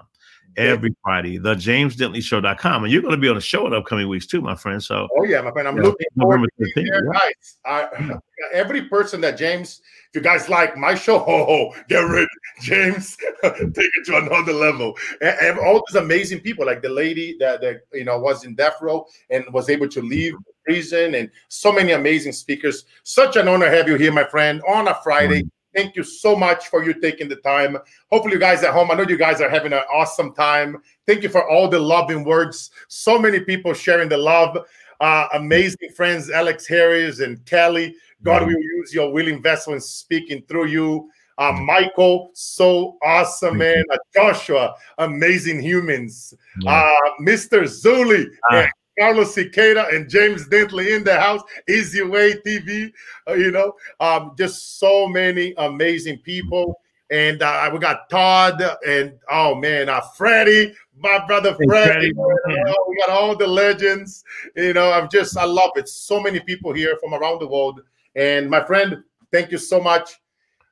[0.57, 0.95] every yeah.
[1.03, 2.83] Friday, the James Dentley Show.com.
[2.83, 4.81] And you're going to be on the show in upcoming weeks too, my friend.
[4.81, 5.67] So, oh, yeah, my friend.
[5.67, 7.57] I'm looking forward to there, guys.
[7.65, 8.17] I,
[8.53, 12.27] every person that James, if you guys like my show, get ready.
[12.61, 14.93] James, take it to another level.
[15.21, 18.55] And, and, all these amazing people, like the lady that, that you know was in
[18.55, 20.35] death row and was able to leave
[20.65, 22.85] prison, and so many amazing speakers.
[23.03, 25.41] Such an honor to have you here, my friend, on a Friday.
[25.41, 27.77] Mm-hmm Thank you so much for you taking the time.
[28.09, 30.81] Hopefully, you guys at home, I know you guys are having an awesome time.
[31.05, 32.71] Thank you for all the loving words.
[32.87, 34.57] So many people sharing the love.
[35.01, 37.93] Uh, amazing friends, Alex Harris and Kelly.
[38.23, 41.09] God will use your willing vessel in speaking through you.
[41.37, 43.83] Uh, Michael, so awesome, man.
[43.91, 46.33] Uh, Joshua, amazing humans.
[46.65, 47.63] Uh, Mr.
[47.63, 48.65] Zuli, uh,
[48.97, 52.91] Carlos Cicada and James Dentley in the house, Easy Way TV,
[53.27, 56.79] uh, you know, um, just so many amazing people.
[57.11, 62.13] And uh, we got Todd and oh man, uh, Freddie, my brother Freddie.
[62.17, 64.23] Oh, we got all the legends.
[64.55, 65.87] You know, I'm just, I love it.
[65.87, 67.81] So many people here from around the world.
[68.15, 70.19] And my friend, thank you so much.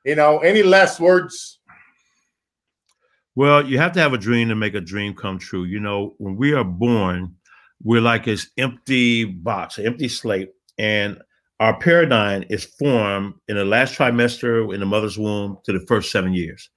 [0.04, 1.60] You know, any last words?
[3.36, 5.64] Well, you have to have a dream to make a dream come true.
[5.64, 7.36] You know, when we are born,
[7.84, 11.18] we're like this empty box, an empty slate, and
[11.60, 16.10] our paradigm is formed in the last trimester in the mother's womb to the first
[16.10, 16.70] seven years.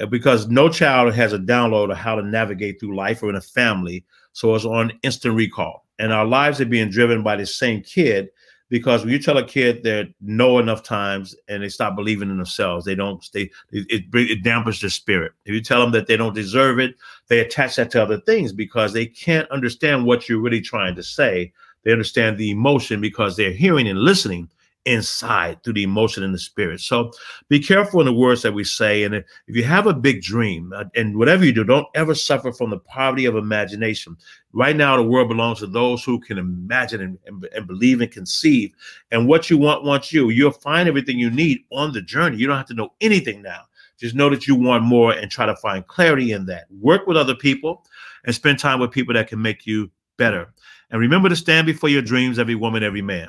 [0.00, 3.36] Uh, because no child has a download of how to navigate through life or in
[3.36, 5.86] a family, so it's on instant recall.
[5.98, 8.28] And our lives are being driven by the same kid
[8.70, 12.38] because when you tell a kid that no enough times and they stop believing in
[12.38, 13.28] themselves, they don't.
[13.32, 15.32] They it, it dampens their spirit.
[15.44, 16.94] If you tell them that they don't deserve it,
[17.28, 21.02] they attach that to other things because they can't understand what you're really trying to
[21.02, 21.52] say.
[21.82, 24.48] They understand the emotion because they're hearing and listening
[24.86, 26.80] inside through the emotion and the spirit.
[26.80, 27.10] So
[27.48, 29.04] be careful in the words that we say.
[29.04, 32.52] And if you have a big dream uh, and whatever you do, don't ever suffer
[32.52, 34.16] from the poverty of imagination.
[34.52, 38.10] Right now, the world belongs to those who can imagine and, and, and believe and
[38.10, 38.72] conceive.
[39.10, 40.30] And what you want wants you.
[40.30, 42.38] You'll find everything you need on the journey.
[42.38, 43.64] You don't have to know anything now.
[43.98, 46.64] Just know that you want more and try to find clarity in that.
[46.70, 47.84] Work with other people
[48.24, 50.52] and spend time with people that can make you better.
[50.90, 53.28] And remember to stand before your dreams, every woman, every man.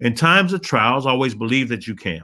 [0.00, 2.22] In times of trials, always believe that you can.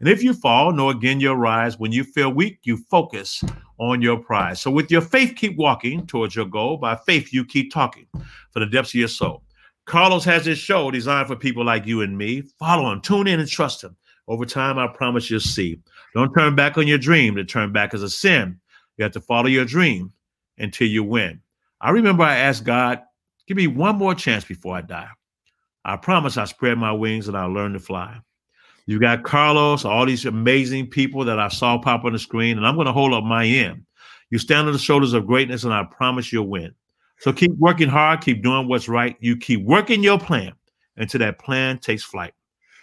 [0.00, 1.78] And if you fall, know again you'll rise.
[1.78, 3.42] When you feel weak, you focus
[3.78, 4.60] on your prize.
[4.60, 6.76] So with your faith, keep walking towards your goal.
[6.76, 8.06] By faith, you keep talking
[8.50, 9.42] for the depths of your soul.
[9.86, 12.42] Carlos has this show designed for people like you and me.
[12.58, 13.96] Follow him, tune in, and trust him.
[14.28, 15.78] Over time, I promise you'll see.
[16.14, 17.34] Don't turn back on your dream.
[17.36, 18.58] To turn back is a sin.
[18.96, 20.12] You have to follow your dream
[20.58, 21.40] until you win.
[21.80, 23.02] I remember I asked God,
[23.46, 25.08] give me one more chance before I die.
[25.84, 28.18] I promise I spread my wings and I'll learn to fly.
[28.86, 32.66] You got Carlos, all these amazing people that I saw pop on the screen, and
[32.66, 33.84] I'm going to hold up my end.
[34.30, 36.74] You stand on the shoulders of greatness, and I promise you'll win.
[37.20, 39.16] So keep working hard, keep doing what's right.
[39.20, 40.52] You keep working your plan
[40.96, 42.34] until that plan takes flight.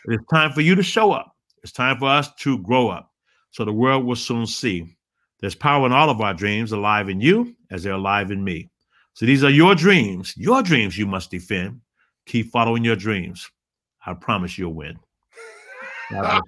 [0.06, 1.36] It's time for you to show up.
[1.62, 3.12] It's time for us to grow up.
[3.52, 4.96] So the world will soon see
[5.42, 8.70] there's power in all of our dreams alive in you as they're alive in me.
[9.14, 11.82] So these are your dreams, your dreams you must defend.
[12.32, 13.52] Keep following your dreams.
[14.06, 14.98] I promise you'll win.
[16.12, 16.40] there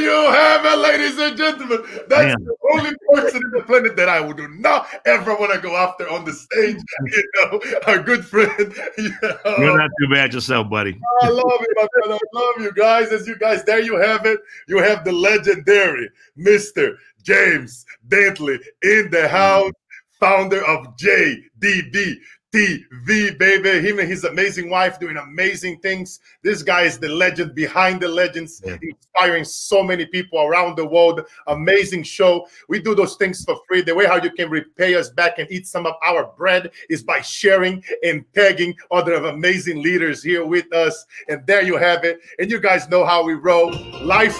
[0.00, 1.84] you have it, ladies and gentlemen.
[2.08, 2.44] That's Man.
[2.44, 5.76] the only person in the planet that I would do not ever want to go
[5.76, 6.78] after on the stage.
[7.04, 8.74] You know, a good friend.
[8.98, 9.36] You know.
[9.58, 11.00] You're not too bad yourself, buddy.
[11.22, 12.14] I love you, my brother.
[12.14, 13.12] I love you guys.
[13.12, 14.40] As you guys, there you have it.
[14.66, 16.96] You have the legendary Mr.
[17.22, 19.70] James Dentley in the house,
[20.18, 22.16] founder of JD3
[22.52, 23.80] TV, baby.
[23.80, 26.18] Him and his amazing wife doing amazing things.
[26.42, 28.76] This guy is the legend behind the legends, yeah.
[28.82, 31.20] inspiring so many people around the world.
[31.46, 32.48] Amazing show.
[32.68, 33.82] We do those things for free.
[33.82, 37.04] The way how you can repay us back and eat some of our bread is
[37.04, 41.06] by sharing and tagging other amazing leaders here with us.
[41.28, 42.18] And there you have it.
[42.40, 43.70] And you guys know how we roll.
[44.02, 44.38] Life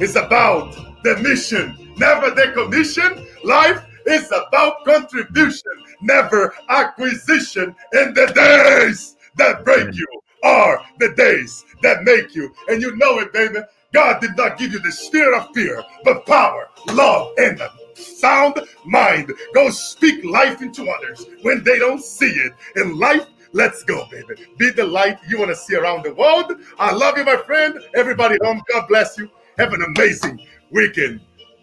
[0.00, 0.74] is about
[1.04, 3.28] the mission, never the commission.
[3.44, 7.74] Life is about contribution, never acquisition.
[7.92, 10.06] And the days that break you
[10.42, 12.52] are the days that make you.
[12.68, 13.60] And you know it, baby.
[13.92, 18.60] God did not give you the spirit of fear, but power, love, and a sound
[18.84, 19.32] mind.
[19.54, 22.52] Go speak life into others when they don't see it.
[22.76, 24.34] In life, Let's go, baby.
[24.58, 26.60] Be the light you want to see around the world.
[26.76, 27.78] I love you, my friend.
[27.94, 29.30] Everybody home, God bless you.
[29.58, 31.20] Have an amazing weekend.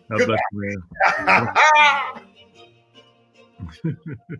[0.09, 0.81] God bless you,
[3.67, 4.37] フフフ。